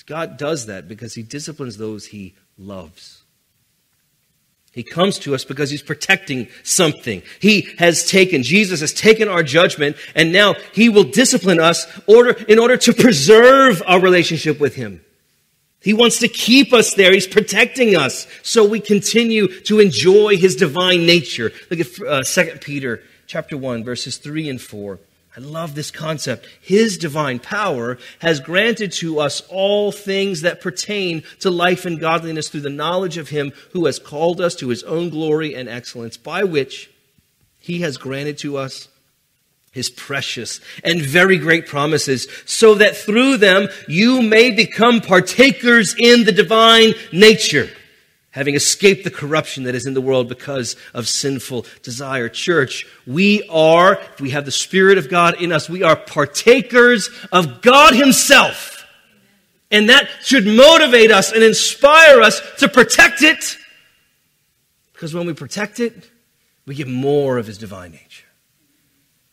God 0.07 0.37
does 0.37 0.65
that 0.65 0.87
because 0.87 1.13
He 1.13 1.21
disciplines 1.21 1.77
those 1.77 2.07
He 2.07 2.33
loves. 2.57 3.24
He 4.75 4.83
comes 4.83 5.17
to 5.19 5.33
us 5.33 5.45
because 5.45 5.71
he's 5.71 5.81
protecting 5.81 6.49
something. 6.63 7.23
He 7.39 7.69
has 7.79 8.05
taken, 8.05 8.43
Jesus 8.43 8.81
has 8.81 8.93
taken 8.93 9.29
our 9.29 9.41
judgment, 9.41 9.95
and 10.13 10.33
now 10.33 10.55
he 10.73 10.89
will 10.89 11.05
discipline 11.05 11.61
us 11.61 11.87
order, 12.07 12.31
in 12.49 12.59
order 12.59 12.75
to 12.75 12.93
preserve 12.93 13.81
our 13.87 14.01
relationship 14.01 14.59
with 14.59 14.75
him. 14.75 14.99
He 15.79 15.93
wants 15.93 16.19
to 16.19 16.27
keep 16.27 16.73
us 16.73 16.93
there. 16.93 17.13
He's 17.13 17.25
protecting 17.25 17.95
us 17.95 18.27
so 18.43 18.67
we 18.67 18.81
continue 18.81 19.47
to 19.61 19.79
enjoy 19.79 20.35
his 20.35 20.57
divine 20.57 21.05
nature. 21.05 21.53
Look 21.69 21.79
at 21.79 22.01
uh, 22.05 22.23
2 22.23 22.57
Peter 22.59 23.01
chapter 23.27 23.57
1, 23.57 23.85
verses 23.85 24.17
3 24.17 24.49
and 24.49 24.61
4. 24.61 24.99
I 25.37 25.41
love 25.41 25.75
this 25.75 25.91
concept. 25.91 26.47
His 26.61 26.97
divine 26.97 27.39
power 27.39 27.97
has 28.19 28.39
granted 28.39 28.93
to 28.93 29.19
us 29.19 29.41
all 29.49 29.91
things 29.91 30.41
that 30.41 30.61
pertain 30.61 31.23
to 31.41 31.49
life 31.49 31.85
and 31.85 31.99
godliness 31.99 32.47
through 32.47 32.61
the 32.61 32.69
knowledge 32.69 33.17
of 33.17 33.29
Him 33.29 33.51
who 33.73 33.85
has 33.85 33.99
called 33.99 34.39
us 34.39 34.55
to 34.55 34.69
His 34.69 34.83
own 34.83 35.09
glory 35.09 35.53
and 35.53 35.67
excellence, 35.67 36.15
by 36.15 36.45
which 36.45 36.89
He 37.59 37.81
has 37.81 37.97
granted 37.97 38.37
to 38.39 38.55
us 38.55 38.87
His 39.73 39.89
precious 39.89 40.61
and 40.85 41.01
very 41.01 41.37
great 41.37 41.67
promises, 41.67 42.29
so 42.45 42.75
that 42.75 42.95
through 42.95 43.35
them 43.35 43.67
you 43.89 44.21
may 44.21 44.51
become 44.51 45.01
partakers 45.01 45.95
in 45.99 46.23
the 46.23 46.31
divine 46.31 46.93
nature 47.11 47.69
having 48.35 48.53
escaped 48.53 49.05
the 49.05 49.09
corruption 49.09 49.63
that 49.63 49.75
is 49.75 49.85
in 49.85 49.93
the 49.93 50.01
world 50.01 50.27
because 50.27 50.75
of 50.93 51.07
sinful 51.07 51.65
desire. 51.83 52.27
Church, 52.27 52.85
we 53.07 53.47
are, 53.49 53.93
if 53.93 54.19
we 54.19 54.31
have 54.31 54.43
the 54.43 54.51
Spirit 54.51 54.97
of 54.97 55.09
God 55.09 55.41
in 55.41 55.53
us, 55.53 55.69
we 55.69 55.83
are 55.83 55.95
partakers 55.95 57.09
of 57.31 57.61
God 57.61 57.95
Himself. 57.95 58.85
And 59.71 59.87
that 59.87 60.09
should 60.21 60.45
motivate 60.45 61.11
us 61.11 61.31
and 61.31 61.41
inspire 61.41 62.19
us 62.19 62.41
to 62.57 62.67
protect 62.67 63.21
it. 63.21 63.57
Because 64.91 65.13
when 65.13 65.25
we 65.25 65.33
protect 65.33 65.79
it, 65.79 66.11
we 66.65 66.75
get 66.75 66.89
more 66.89 67.37
of 67.37 67.47
His 67.47 67.57
divine 67.57 67.93
nature. 67.93 68.27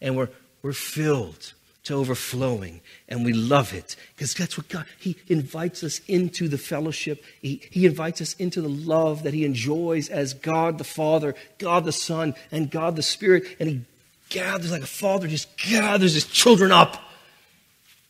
And 0.00 0.16
we're, 0.16 0.28
we're 0.62 0.72
filled 0.72 1.54
to 1.84 1.94
overflowing 1.94 2.80
and 3.08 3.24
we 3.24 3.32
love 3.32 3.74
it 3.74 3.96
because 4.14 4.34
that's 4.34 4.56
what 4.56 4.68
God, 4.68 4.86
He 4.98 5.16
invites 5.28 5.82
us 5.82 6.00
into 6.06 6.48
the 6.48 6.58
fellowship. 6.58 7.24
He, 7.40 7.60
he 7.70 7.86
invites 7.86 8.20
us 8.20 8.34
into 8.34 8.60
the 8.60 8.68
love 8.68 9.24
that 9.24 9.34
He 9.34 9.44
enjoys 9.44 10.08
as 10.08 10.34
God 10.34 10.78
the 10.78 10.84
Father, 10.84 11.34
God 11.58 11.84
the 11.84 11.92
Son, 11.92 12.34
and 12.52 12.70
God 12.70 12.94
the 12.94 13.02
Spirit. 13.02 13.44
And 13.58 13.68
He 13.68 13.80
gathers 14.28 14.70
like 14.70 14.82
a 14.82 14.86
father 14.86 15.26
just 15.26 15.56
gathers 15.58 16.14
His 16.14 16.24
children 16.24 16.70
up 16.70 17.02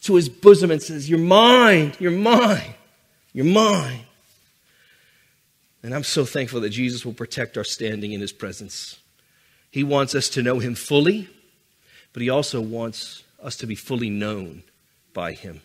to 0.02 0.16
His 0.16 0.28
bosom 0.28 0.70
and 0.70 0.82
says, 0.82 1.08
You're 1.08 1.18
mine, 1.18 1.94
you're 1.98 2.10
mine, 2.10 2.74
you're 3.32 3.46
mine. 3.46 4.00
And 5.82 5.94
I'm 5.94 6.04
so 6.04 6.24
thankful 6.24 6.60
that 6.60 6.70
Jesus 6.70 7.04
will 7.04 7.14
protect 7.14 7.56
our 7.56 7.64
standing 7.64 8.12
in 8.12 8.20
His 8.20 8.32
presence. 8.32 9.00
He 9.70 9.82
wants 9.82 10.14
us 10.14 10.28
to 10.30 10.42
know 10.42 10.58
Him 10.58 10.74
fully, 10.74 11.30
but 12.12 12.20
He 12.20 12.28
also 12.28 12.60
wants 12.60 13.24
us 13.42 13.56
to 13.56 13.66
be 13.66 13.74
fully 13.74 14.10
known 14.10 14.62
by 15.12 15.32
him. 15.32 15.60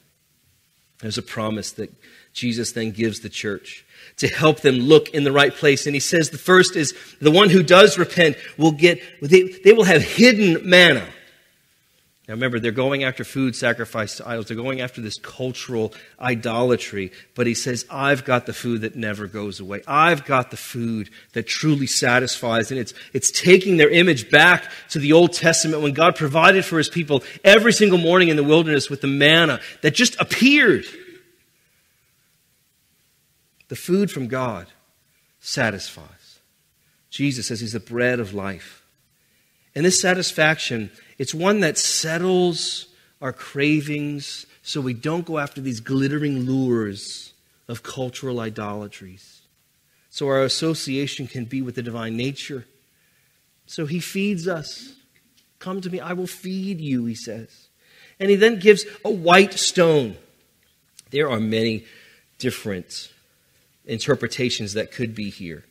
There's 0.99 1.17
a 1.17 1.23
promise 1.23 1.71
that 1.73 1.91
Jesus 2.33 2.71
then 2.71 2.91
gives 2.91 3.19
the 3.19 3.29
church 3.29 3.85
to 4.17 4.27
help 4.27 4.61
them 4.61 4.75
look 4.75 5.09
in 5.09 5.23
the 5.23 5.31
right 5.31 5.53
place. 5.53 5.85
And 5.85 5.95
he 5.95 5.99
says 5.99 6.29
the 6.29 6.37
first 6.37 6.75
is 6.75 6.95
the 7.21 7.31
one 7.31 7.49
who 7.49 7.61
does 7.61 7.97
repent 7.97 8.37
will 8.57 8.71
get, 8.71 9.01
they, 9.21 9.43
they 9.43 9.73
will 9.73 9.83
have 9.83 10.01
hidden 10.01 10.67
manna. 10.67 11.07
Now 12.27 12.33
remember, 12.33 12.59
they're 12.59 12.71
going 12.73 13.05
after 13.05 13.23
food 13.23 13.55
sacrificed 13.55 14.17
to 14.17 14.27
idols. 14.27 14.47
They're 14.47 14.57
going 14.57 14.81
after 14.81 14.99
this 14.99 15.17
cultural 15.17 15.93
idolatry. 16.19 17.13
But 17.35 17.47
he 17.47 17.53
says, 17.53 17.85
I've 17.89 18.25
got 18.25 18.45
the 18.45 18.53
food 18.53 18.81
that 18.81 18.97
never 18.97 19.27
goes 19.27 19.61
away. 19.61 19.81
I've 19.87 20.25
got 20.25 20.51
the 20.51 20.57
food 20.57 21.09
that 21.31 21.47
truly 21.47 21.87
satisfies. 21.87 22.69
And 22.69 22.81
it's, 22.81 22.93
it's 23.13 23.31
taking 23.31 23.77
their 23.77 23.89
image 23.89 24.29
back 24.29 24.69
to 24.89 24.99
the 24.99 25.13
Old 25.13 25.31
Testament 25.31 25.81
when 25.81 25.93
God 25.93 26.17
provided 26.17 26.65
for 26.65 26.77
his 26.77 26.89
people 26.89 27.23
every 27.45 27.71
single 27.71 27.97
morning 27.97 28.27
in 28.27 28.35
the 28.35 28.43
wilderness 28.43 28.89
with 28.89 28.99
the 28.99 29.07
manna 29.07 29.61
that 29.81 29.95
just 29.95 30.19
appeared. 30.19 30.83
The 33.69 33.77
food 33.77 34.11
from 34.11 34.27
God 34.27 34.67
satisfies. 35.39 36.39
Jesus 37.09 37.47
says 37.47 37.61
he's 37.61 37.71
the 37.71 37.79
bread 37.79 38.19
of 38.19 38.33
life. 38.33 38.83
And 39.77 39.85
this 39.85 40.01
satisfaction 40.01 40.89
it's 41.19 41.35
one 41.35 41.59
that 41.59 41.77
settles 41.77 42.87
our 43.21 43.31
cravings 43.31 44.47
so 44.63 44.81
we 44.81 44.95
don't 44.95 45.23
go 45.23 45.37
after 45.37 45.61
these 45.61 45.81
glittering 45.81 46.47
lures 46.47 47.33
of 47.67 47.83
cultural 47.83 48.39
idolatries. 48.39 49.41
So 50.09 50.29
our 50.29 50.41
association 50.41 51.27
can 51.27 51.45
be 51.45 51.61
with 51.61 51.75
the 51.75 51.83
divine 51.83 52.17
nature. 52.17 52.65
So 53.67 53.85
he 53.85 53.99
feeds 53.99 54.47
us. 54.47 54.95
Come 55.59 55.79
to 55.81 55.91
me, 55.91 55.99
I 55.99 56.13
will 56.13 56.25
feed 56.25 56.81
you, 56.81 57.05
he 57.05 57.13
says. 57.13 57.67
And 58.19 58.31
he 58.31 58.35
then 58.35 58.57
gives 58.57 58.83
a 59.05 59.11
white 59.11 59.53
stone. 59.53 60.17
There 61.11 61.29
are 61.29 61.39
many 61.39 61.85
different 62.39 63.11
interpretations 63.85 64.73
that 64.73 64.91
could 64.91 65.13
be 65.13 65.29
here. 65.29 65.65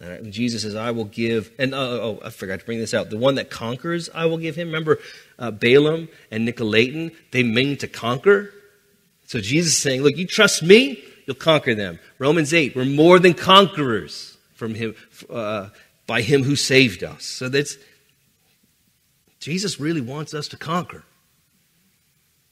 Right, 0.00 0.30
Jesus 0.30 0.62
says, 0.62 0.74
I 0.74 0.92
will 0.92 1.04
give, 1.04 1.50
and 1.58 1.74
oh, 1.74 2.18
oh, 2.22 2.26
I 2.26 2.30
forgot 2.30 2.60
to 2.60 2.64
bring 2.64 2.78
this 2.78 2.94
out. 2.94 3.10
The 3.10 3.18
one 3.18 3.34
that 3.34 3.50
conquers, 3.50 4.08
I 4.14 4.24
will 4.24 4.38
give 4.38 4.56
him. 4.56 4.68
Remember 4.68 4.98
uh, 5.38 5.50
Balaam 5.50 6.08
and 6.30 6.48
Nicolaitan? 6.48 7.14
They 7.32 7.42
mean 7.42 7.76
to 7.78 7.86
conquer. 7.86 8.50
So 9.26 9.40
Jesus 9.40 9.74
is 9.74 9.78
saying, 9.78 10.02
Look, 10.02 10.16
you 10.16 10.26
trust 10.26 10.62
me, 10.62 11.04
you'll 11.26 11.36
conquer 11.36 11.74
them. 11.74 11.98
Romans 12.18 12.54
8, 12.54 12.74
we're 12.74 12.86
more 12.86 13.18
than 13.18 13.34
conquerors 13.34 14.38
from 14.54 14.74
him, 14.74 14.94
uh, 15.28 15.68
by 16.06 16.22
him 16.22 16.44
who 16.44 16.56
saved 16.56 17.04
us. 17.04 17.24
So 17.24 17.50
that's, 17.50 17.76
Jesus 19.38 19.78
really 19.78 20.00
wants 20.00 20.32
us 20.32 20.48
to 20.48 20.56
conquer. 20.56 21.04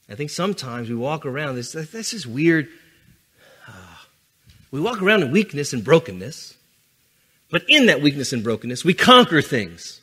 I 0.07 0.13
think 0.15 0.29
sometimes 0.29 0.87
we 0.87 0.95
walk 0.95 1.25
around, 1.25 1.55
this, 1.55 1.71
this 1.71 2.13
is 2.13 2.27
weird. 2.27 2.67
Uh, 3.67 3.71
we 4.69 4.79
walk 4.79 5.01
around 5.01 5.23
in 5.23 5.31
weakness 5.31 5.73
and 5.73 5.83
brokenness. 5.83 6.55
But 7.51 7.63
in 7.67 7.87
that 7.87 8.01
weakness 8.01 8.31
and 8.33 8.43
brokenness, 8.43 8.85
we 8.85 8.93
conquer 8.93 9.41
things. 9.41 10.01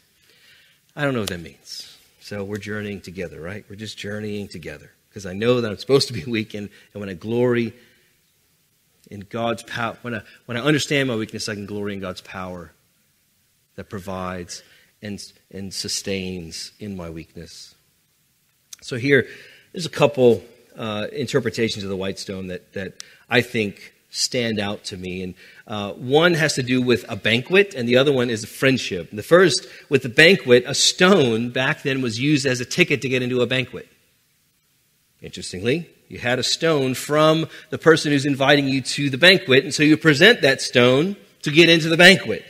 I 0.97 1.05
don't 1.05 1.15
know 1.15 1.21
what 1.21 1.29
that 1.29 1.41
means. 1.41 1.97
So 2.21 2.43
we're 2.43 2.57
journeying 2.57 3.03
together, 3.03 3.41
right? 3.41 3.65
We're 3.69 3.77
just 3.77 3.97
journeying 3.97 4.49
together. 4.49 4.91
Because 5.09 5.27
I 5.27 5.33
know 5.33 5.61
that 5.61 5.71
I'm 5.71 5.79
supposed 5.79 6.09
to 6.09 6.15
be 6.15 6.25
weak, 6.27 6.55
and, 6.55 6.69
and 6.93 7.01
when 7.01 7.09
I 7.09 7.15
glory 7.15 7.73
in 9.11 9.21
God's 9.21 9.63
power, 9.63 9.97
when 10.03 10.17
I, 10.17 10.23
when 10.47 10.57
I 10.57 10.61
understand 10.61 11.09
my 11.09 11.15
weakness, 11.15 11.49
I 11.49 11.55
can 11.55 11.67
glory 11.67 11.95
in 11.95 12.01
God's 12.01 12.21
power 12.21 12.73
that 13.77 13.89
provides 13.89 14.63
and, 15.03 15.23
and 15.53 15.73
sustains 15.73 16.73
in 16.81 16.97
my 16.97 17.11
weakness. 17.11 17.75
So 18.81 18.97
here, 18.97 19.29
there's 19.73 19.87
a 19.87 19.91
couple 19.91 20.43
uh, 20.77 21.07
interpretations 21.13 21.85
of 21.85 21.91
the 21.91 21.97
white 21.97 22.19
stone 22.19 22.49
that, 22.49 22.73
that 22.73 23.03
I 23.29 23.41
think 23.41 23.95
stand 24.17 24.59
out 24.59 24.85
to 24.85 24.97
me. 24.97 25.23
And 25.23 25.35
uh, 25.67 25.93
one 25.93 26.35
has 26.35 26.55
to 26.55 26.63
do 26.63 26.81
with 26.81 27.05
a 27.09 27.17
banquet, 27.17 27.75
and 27.75 27.89
the 27.89 27.97
other 27.97 28.13
one 28.13 28.31
is 28.31 28.45
a 28.45 28.47
friendship. 28.47 29.11
The 29.13 29.23
first, 29.23 29.67
with 29.89 30.03
the 30.03 30.09
banquet, 30.09 30.65
a 30.67 30.75
stone 30.75 31.51
back 31.51 31.83
then 31.83 32.01
was 32.01 32.19
used 32.19 32.47
as 32.47 32.61
a 32.61 32.65
ticket 32.65 33.03
to 33.03 33.09
get 33.09 33.23
into 33.23 33.41
a 33.43 33.47
banquet. 33.47 33.89
Interestingly, 35.21 35.91
you 36.09 36.19
had 36.19 36.39
a 36.39 36.43
stone 36.43 36.95
from 36.95 37.49
the 37.71 37.79
person 37.79 38.13
who's 38.13 38.27
inviting 38.27 38.69
you 38.69 38.81
to 38.81 39.11
the 39.11 39.19
banquet, 39.19 39.65
and 39.65 39.75
so 39.75 39.83
you 39.83 39.97
present 39.97 40.43
that 40.43 40.61
stone 40.61 41.17
to 41.43 41.51
get 41.51 41.69
into 41.69 41.89
the 41.89 41.97
banquet. 41.97 42.45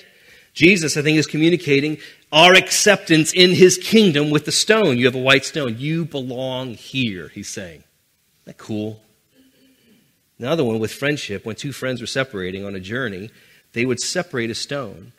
Jesus, 0.53 0.97
I 0.97 1.03
think, 1.03 1.19
is 1.19 1.27
communicating 1.27 1.99
our 2.33 2.55
acceptance 2.55 3.33
in 3.33 3.51
his 3.51 3.77
kingdom 3.77 4.31
with 4.31 4.47
the 4.47 4.53
stone. 4.53 4.99
You 4.99 5.07
have 5.07 5.15
a 5.15 5.21
white 5.21 5.45
stone. 5.45 5.77
You 5.79 6.05
belong 6.05 6.75
here, 6.75 7.29
he's 7.29 7.49
saying. 7.49 7.79
Isn't 7.79 8.45
that 8.47 8.59
cool? 8.59 9.01
Another 10.39 10.65
one 10.65 10.79
with 10.79 10.93
friendship, 10.93 11.47
when 11.47 11.57
two 11.57 11.73
friends 11.73 12.01
were 12.01 12.07
separating 12.07 12.65
on 12.65 12.75
a 12.75 12.81
journey, 12.81 13.31
they 13.73 13.87
would 13.87 14.01
separate 14.01 14.51
a 14.51 14.55
stone 14.55 15.13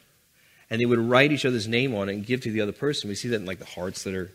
and 0.69 0.81
they 0.81 0.85
would 0.85 0.99
write 0.99 1.31
each 1.31 1.45
other's 1.45 1.67
name 1.67 1.95
on 1.95 2.09
it 2.09 2.13
and 2.13 2.25
give 2.25 2.41
to 2.41 2.51
the 2.51 2.61
other 2.61 2.71
person. 2.71 3.09
We 3.09 3.15
see 3.15 3.29
that 3.29 3.37
in 3.37 3.45
like 3.45 3.59
the 3.59 3.65
hearts 3.65 4.03
that 4.03 4.13
are 4.13 4.31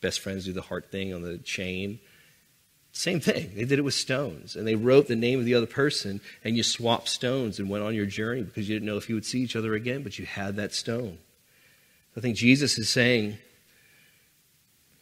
best 0.00 0.20
friends 0.20 0.44
do 0.44 0.52
the 0.52 0.62
heart 0.62 0.90
thing 0.90 1.14
on 1.14 1.22
the 1.22 1.38
chain. 1.38 1.98
Same 2.92 3.20
thing. 3.20 3.52
They 3.54 3.64
did 3.64 3.78
it 3.78 3.84
with 3.84 3.94
stones. 3.94 4.56
And 4.56 4.66
they 4.66 4.74
wrote 4.74 5.08
the 5.08 5.16
name 5.16 5.38
of 5.38 5.44
the 5.44 5.54
other 5.54 5.66
person, 5.66 6.20
and 6.44 6.56
you 6.56 6.62
swapped 6.62 7.08
stones 7.08 7.58
and 7.58 7.70
went 7.70 7.84
on 7.84 7.94
your 7.94 8.06
journey 8.06 8.42
because 8.42 8.68
you 8.68 8.74
didn't 8.74 8.86
know 8.86 8.96
if 8.96 9.08
you 9.08 9.14
would 9.14 9.24
see 9.24 9.40
each 9.40 9.56
other 9.56 9.74
again, 9.74 10.02
but 10.02 10.18
you 10.18 10.26
had 10.26 10.56
that 10.56 10.74
stone. 10.74 11.18
I 12.16 12.20
think 12.20 12.36
Jesus 12.36 12.78
is 12.78 12.88
saying, 12.88 13.38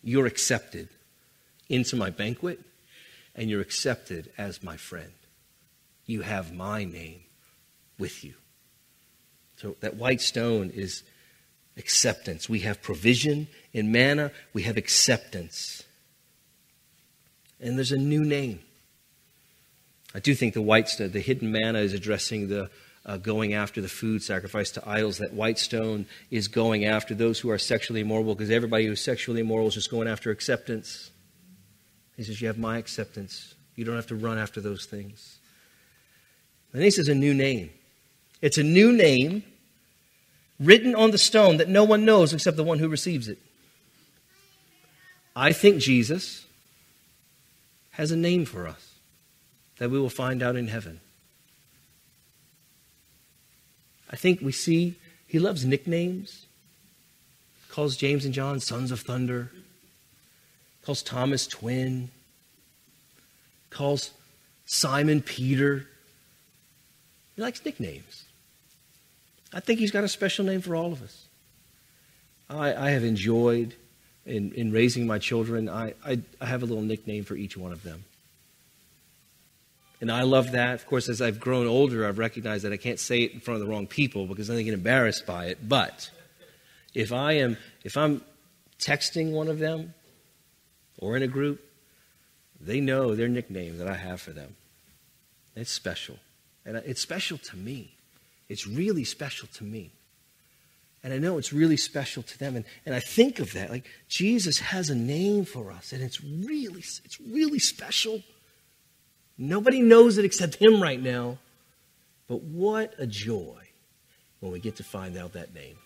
You're 0.03 0.27
accepted 0.27 0.91
into 1.69 1.97
my 1.97 2.11
banquet, 2.11 2.61
and 3.35 3.49
you're 3.49 3.61
accepted 3.61 4.31
as 4.37 4.63
my 4.63 4.77
friend 4.77 5.13
you 6.09 6.23
have 6.23 6.53
my 6.53 6.85
name 6.85 7.21
with 7.99 8.25
you. 8.25 8.35
So 9.57 9.77
that 9.81 9.97
white 9.97 10.21
stone 10.21 10.71
is 10.71 11.03
acceptance. 11.77 12.49
We 12.49 12.61
have 12.61 12.83
provision 12.83 13.47
in 13.73 13.93
manna, 13.93 14.33
we 14.53 14.63
have 14.63 14.77
acceptance. 14.77 15.85
And 17.61 17.77
there's 17.77 17.93
a 17.93 17.99
new 17.99 18.25
name. 18.25 18.61
I 20.15 20.21
do 20.21 20.35
think 20.35 20.55
the 20.55 20.63
white 20.63 20.89
stone, 20.89 21.11
the 21.11 21.21
hidden 21.21 21.53
manna, 21.53 21.81
is 21.81 21.93
addressing 21.93 22.49
the 22.49 22.71
uh, 23.05 23.19
going 23.19 23.53
after 23.53 23.81
the 23.81 23.89
food 23.89 24.23
sacrificed 24.23 24.75
to 24.75 24.89
idols. 24.89 25.19
That 25.19 25.35
white 25.35 25.59
stone 25.59 26.07
is 26.31 26.49
going 26.49 26.87
after 26.87 27.15
those 27.15 27.39
who 27.39 27.51
are 27.51 27.59
sexually 27.59 28.01
immoral 28.01 28.35
because 28.35 28.51
everybody 28.51 28.87
who's 28.87 29.01
sexually 29.01 29.41
immoral 29.41 29.67
is 29.67 29.75
just 29.75 29.91
going 29.91 30.09
after 30.09 30.31
acceptance. 30.31 31.11
He 32.17 32.23
says, 32.23 32.41
You 32.41 32.47
have 32.47 32.59
my 32.59 32.79
acceptance. 32.79 33.55
You 33.75 33.85
don't 33.85 33.97
have 33.97 34.07
to 34.07 34.17
run 34.17 34.39
after 34.39 34.61
those 34.61 34.87
things. 34.87 35.38
And 36.73 36.83
this 36.83 36.99
is 36.99 37.09
a 37.09 37.15
new 37.15 37.35
name. 37.35 37.71
It's 38.41 38.59
a 38.59 38.63
new 38.63 38.93
name 38.93 39.43
written 40.61 40.95
on 40.95 41.11
the 41.11 41.19
stone 41.19 41.57
that 41.59 41.69
no 41.69 41.85
one 41.85 42.05
knows 42.05 42.33
except 42.33 42.57
the 42.57 42.65
one 42.65 42.79
who 42.79 42.89
receives 42.89 43.29
it. 43.29 43.39
I 45.35 45.53
think 45.53 45.79
Jesus 45.79 46.45
has 47.93 48.11
a 48.11 48.17
name 48.17 48.45
for 48.45 48.67
us 48.67 48.95
that 49.79 49.91
we 49.91 49.99
will 49.99 50.11
find 50.11 50.43
out 50.43 50.57
in 50.57 50.69
heaven. 50.69 51.01
I 54.11 54.17
think 54.17 54.41
we 54.41 54.53
see 54.53 54.97
he 55.27 55.39
loves 55.39 55.65
nicknames. 55.65 56.47
Calls 57.69 57.97
James 57.97 58.25
and 58.25 58.35
John 58.35 58.61
sons 58.61 58.91
of 58.91 59.01
thunder. 59.01 59.53
Calls 60.85 61.03
Thomas 61.03 61.47
twin. 61.47 62.11
Calls 63.71 64.11
Simon 64.65 65.21
Peter 65.21 65.87
he 67.39 67.43
likes 67.43 67.65
nicknames. 67.65 68.25
I 69.53 69.61
think 69.61 69.79
he's 69.79 69.93
got 69.93 70.03
a 70.03 70.09
special 70.09 70.45
name 70.45 70.61
for 70.61 70.75
all 70.75 70.93
of 70.93 71.05
us. 71.05 71.29
I, 72.51 72.75
I 72.75 72.91
have 72.91 73.05
enjoyed 73.05 73.77
in, 74.27 74.51
in 74.55 74.73
raising 74.73 75.07
my 75.07 75.21
children, 75.21 75.69
I, 75.69 75.95
I, 76.05 76.19
I 76.41 76.47
have 76.47 76.65
a 76.65 76.67
little 76.67 76.83
nickname 76.83 77.23
for 77.23 77.37
each 77.37 77.57
one 77.57 77.71
of 77.71 77.85
them. 77.85 78.03
And 80.01 80.11
I 80.11 80.23
love 80.23 80.51
that. 80.51 80.75
Of 80.75 80.87
course, 80.87 81.09
as 81.09 81.23
I've 81.23 81.39
grown 81.39 81.69
older, 81.69 82.09
I've 82.09 82.19
recognized 82.19 82.65
that 82.65 82.73
I 82.73 82.77
can't 82.77 82.99
say 82.99 83.23
it 83.23 83.35
in 83.35 83.39
front 83.39 83.61
of 83.61 83.65
the 83.65 83.73
wrong 83.73 83.87
people 83.87 84.27
because 84.27 84.49
then 84.49 84.57
they 84.57 84.65
get 84.65 84.75
embarrassed 84.75 85.25
by 85.25 85.47
it. 85.47 85.69
But 85.69 86.11
if 86.93 87.13
I 87.13 87.35
am 87.35 87.57
if 87.85 87.97
I'm 87.97 88.21
texting 88.81 89.31
one 89.31 89.47
of 89.47 89.61
them 89.61 89.95
or 90.99 91.17
in 91.17 91.23
a 91.23 91.29
group, 91.29 91.61
they 92.61 92.81
know 92.81 93.15
their 93.15 93.29
nickname 93.29 93.79
that 93.79 93.87
I 93.87 93.95
have 93.95 94.21
for 94.21 94.33
them. 94.33 94.57
It's 95.55 95.71
special. 95.71 96.19
And 96.65 96.77
it's 96.79 97.01
special 97.01 97.39
to 97.39 97.57
me. 97.57 97.95
It's 98.49 98.67
really 98.67 99.05
special 99.05 99.49
to 99.55 99.65
me. 99.65 99.93
And 101.03 101.13
I 101.13 101.19
know 101.19 101.39
it's 101.39 101.53
really 101.53 101.77
special 101.77 102.23
to 102.23 102.39
them. 102.39 102.57
And, 102.57 102.65
and 102.85 102.95
I 102.95 103.01
think 103.01 103.39
of 103.39 103.53
that. 103.53 103.71
Like, 103.71 103.87
Jesus 104.09 104.59
has 104.59 104.91
a 104.91 104.95
name 104.95 105.45
for 105.45 105.71
us, 105.71 105.93
and 105.93 106.03
it's 106.03 106.23
really, 106.23 106.81
it's 107.05 107.21
really 107.21 107.59
special. 107.59 108.23
Nobody 109.37 109.81
knows 109.81 110.19
it 110.19 110.25
except 110.25 110.57
Him 110.57 110.83
right 110.83 111.01
now. 111.01 111.39
But 112.27 112.43
what 112.43 112.95
a 112.99 113.07
joy 113.07 113.69
when 114.41 114.53
we 114.53 114.61
get 114.61 114.77
to 114.77 114.85
find 114.85 115.17
out 115.17 115.33
that 115.33 115.55
name. 115.55 115.77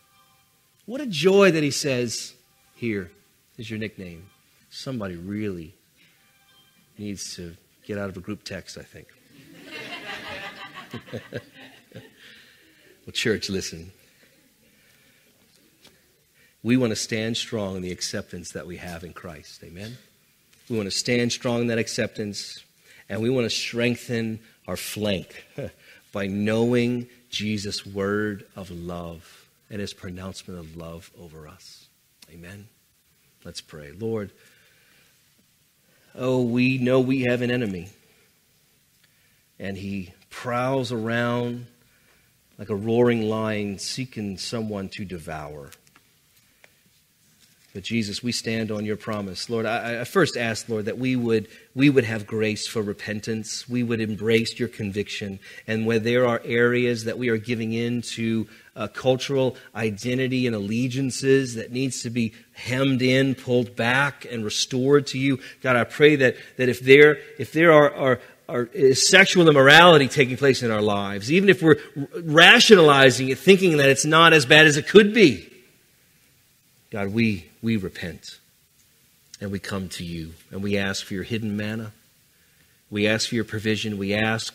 What 0.87 1.01
a 1.01 1.07
joy 1.07 1.51
that 1.53 1.63
He 1.63 1.71
says, 1.71 2.35
Here 2.75 3.11
is 3.59 3.71
your 3.71 3.79
nickname. 3.79 4.27
Somebody 4.71 5.17
really 5.17 5.75
needs 6.99 7.37
to 7.37 7.55
get 7.87 7.99
out 7.99 8.09
of 8.09 8.17
a 8.17 8.21
group 8.21 8.45
text, 8.45 8.79
I 8.79 8.83
think. 8.83 9.09
well, 11.93 12.03
church, 13.13 13.49
listen. 13.49 13.93
we 16.63 16.77
want 16.77 16.91
to 16.91 16.97
stand 16.97 17.37
strong 17.37 17.77
in 17.77 17.83
the 17.83 17.91
acceptance 17.91 18.53
that 18.53 18.67
we 18.67 18.77
have 18.77 19.05
in 19.05 19.13
Christ. 19.13 19.63
Amen? 19.65 19.97
We 20.69 20.77
want 20.77 20.91
to 20.91 20.97
stand 20.97 21.33
strong 21.33 21.63
in 21.63 21.67
that 21.69 21.79
acceptance, 21.79 22.63
and 23.09 23.21
we 23.21 23.31
want 23.31 23.45
to 23.47 23.51
strengthen 23.51 24.41
our 24.69 24.77
flank 24.77 25.45
by 26.13 26.27
knowing 26.27 27.09
Jesus' 27.31 27.85
word 27.85 28.47
of 28.55 28.71
love 28.71 29.47
and 29.71 29.81
his 29.81 29.93
pronouncement 29.93 30.61
of 30.61 30.77
love 30.77 31.11
over 31.19 31.49
us. 31.49 31.87
Amen? 32.31 32.69
Let's 33.45 33.61
pray. 33.61 33.93
Lord, 33.93 34.31
oh, 36.15 36.43
we 36.43 36.79
know 36.79 37.01
we 37.01 37.23
have 37.23 37.43
an 37.43 37.51
enemy, 37.51 37.89
and 39.59 39.77
he 39.77 40.13
prowls 40.33 40.91
around 40.91 41.67
like 42.59 42.71
a 42.71 42.75
roaring 42.75 43.29
lion 43.29 43.79
seeking 43.79 44.39
someone 44.39 44.89
to 44.89 45.05
devour. 45.05 45.71
But 47.75 47.85
Jesus, 47.85 48.23
we 48.23 48.33
stand 48.33 48.71
on 48.71 48.85
your 48.85 48.97
promise. 48.97 49.49
Lord, 49.49 49.65
I, 49.65 50.03
I, 50.03 50.05
first 50.05 50.37
ask, 50.37 50.69
Lord, 50.69 50.85
that 50.85 50.99
we 50.99 51.17
would, 51.17 51.49
we 51.75 51.89
would 51.89 52.05
have 52.05 52.27
grace 52.27 52.67
for 52.67 52.83
repentance. 52.83 53.67
We 53.67 53.83
would 53.83 53.99
embrace 53.99 54.59
your 54.59 54.69
conviction. 54.69 55.39
And 55.67 55.87
where 55.87 55.99
there 55.99 56.27
are 56.27 56.43
areas 56.45 57.05
that 57.05 57.17
we 57.17 57.31
are 57.31 57.39
giving 57.39 57.73
in 57.73 58.03
to 58.03 58.47
uh, 58.77 58.89
cultural 58.89 59.57
identity 59.75 60.47
and 60.47 60.55
allegiances 60.55 61.55
that 61.55 61.73
needs 61.73 62.03
to 62.03 62.11
be 62.11 62.35
hemmed 62.53 63.01
in, 63.01 63.35
pulled 63.35 63.75
back, 63.75 64.27
and 64.31 64.45
restored 64.45 65.07
to 65.09 65.19
you, 65.19 65.41
God, 65.63 65.77
I 65.77 65.85
pray 65.85 66.17
that, 66.17 66.37
that 66.59 66.69
if 66.69 66.81
there, 66.81 67.19
if 67.39 67.53
there 67.53 67.73
are, 67.73 67.95
are, 67.95 68.21
are 68.53 68.69
sexual 68.95 69.49
immorality 69.49 70.09
taking 70.09 70.37
place 70.37 70.63
in 70.63 70.71
our 70.71 70.83
lives, 70.83 71.33
even 71.33 71.49
if 71.49 71.63
we're 71.63 71.79
rationalizing 72.23 73.31
it, 73.31 73.39
thinking 73.39 73.79
that 73.79 73.89
it's 73.89 74.05
not 74.05 74.33
as 74.33 74.45
bad 74.45 74.67
as 74.67 74.77
it 74.77 74.87
could 74.87 75.15
be, 75.15 75.49
God, 76.91 77.09
we, 77.15 77.49
we 77.63 77.79
repent 77.79 78.39
and 79.41 79.51
we 79.51 79.59
come 79.59 79.89
to 79.89 80.05
you 80.05 80.35
and 80.51 80.63
we 80.63 80.77
ask 80.77 81.07
for 81.07 81.15
your 81.15 81.23
hidden 81.23 81.57
manna. 81.57 81.93
We 82.91 83.09
ask 83.09 83.31
for 83.31 83.35
your 83.35 83.45
provision. 83.45 83.97
We 83.97 84.13
ask 84.13 84.55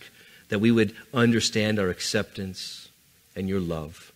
that 0.49 0.59
we 0.59 0.71
would 0.71 0.95
understand 1.13 1.79
our 1.79 1.89
acceptance 1.89 2.89
and 3.35 3.49
your 3.49 3.59
love 3.59 4.13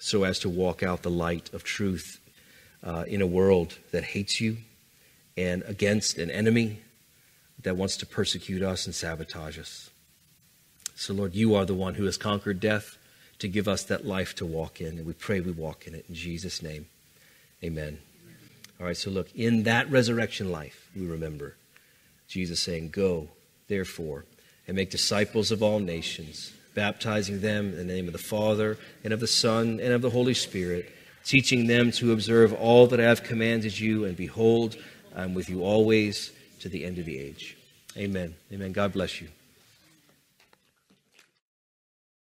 so 0.00 0.24
as 0.24 0.40
to 0.40 0.48
walk 0.48 0.82
out 0.82 1.02
the 1.02 1.10
light 1.10 1.54
of 1.54 1.62
truth 1.62 2.18
uh, 2.82 3.04
in 3.06 3.22
a 3.22 3.26
world 3.26 3.78
that 3.92 4.02
hates 4.02 4.40
you 4.40 4.56
and 5.36 5.62
against 5.62 6.18
an 6.18 6.30
enemy 6.30 6.80
that 7.64 7.76
wants 7.76 7.96
to 7.96 8.06
persecute 8.06 8.62
us 8.62 8.86
and 8.86 8.94
sabotage 8.94 9.58
us. 9.58 9.90
So, 10.94 11.12
Lord, 11.12 11.34
you 11.34 11.54
are 11.56 11.64
the 11.64 11.74
one 11.74 11.94
who 11.94 12.04
has 12.04 12.16
conquered 12.16 12.60
death 12.60 12.96
to 13.40 13.48
give 13.48 13.66
us 13.66 13.82
that 13.84 14.06
life 14.06 14.34
to 14.36 14.46
walk 14.46 14.80
in, 14.80 14.98
and 14.98 15.06
we 15.06 15.12
pray 15.12 15.40
we 15.40 15.50
walk 15.50 15.86
in 15.88 15.94
it 15.94 16.04
in 16.08 16.14
Jesus' 16.14 16.62
name. 16.62 16.86
Amen. 17.64 17.98
All 18.78 18.86
right, 18.86 18.96
so 18.96 19.10
look, 19.10 19.34
in 19.34 19.64
that 19.64 19.90
resurrection 19.90 20.52
life, 20.52 20.88
we 20.94 21.06
remember 21.06 21.56
Jesus 22.28 22.60
saying, 22.62 22.90
Go, 22.90 23.28
therefore, 23.68 24.24
and 24.68 24.76
make 24.76 24.90
disciples 24.90 25.50
of 25.50 25.62
all 25.62 25.80
nations, 25.80 26.52
baptizing 26.74 27.40
them 27.40 27.70
in 27.70 27.76
the 27.76 27.84
name 27.84 28.06
of 28.06 28.12
the 28.12 28.18
Father, 28.18 28.78
and 29.02 29.12
of 29.12 29.20
the 29.20 29.26
Son, 29.26 29.80
and 29.80 29.92
of 29.92 30.02
the 30.02 30.10
Holy 30.10 30.34
Spirit, 30.34 30.92
teaching 31.24 31.66
them 31.66 31.90
to 31.92 32.12
observe 32.12 32.52
all 32.52 32.86
that 32.88 33.00
I 33.00 33.04
have 33.04 33.22
commanded 33.22 33.78
you, 33.78 34.04
and 34.04 34.16
behold, 34.16 34.76
I'm 35.16 35.34
with 35.34 35.48
you 35.48 35.64
always 35.64 36.30
to 36.64 36.70
the 36.70 36.82
end 36.82 36.98
of 36.98 37.04
the 37.04 37.18
age. 37.18 37.58
Amen. 37.94 38.34
Amen. 38.50 38.72
God 38.72 38.94
bless 38.94 39.20
you. 39.20 39.28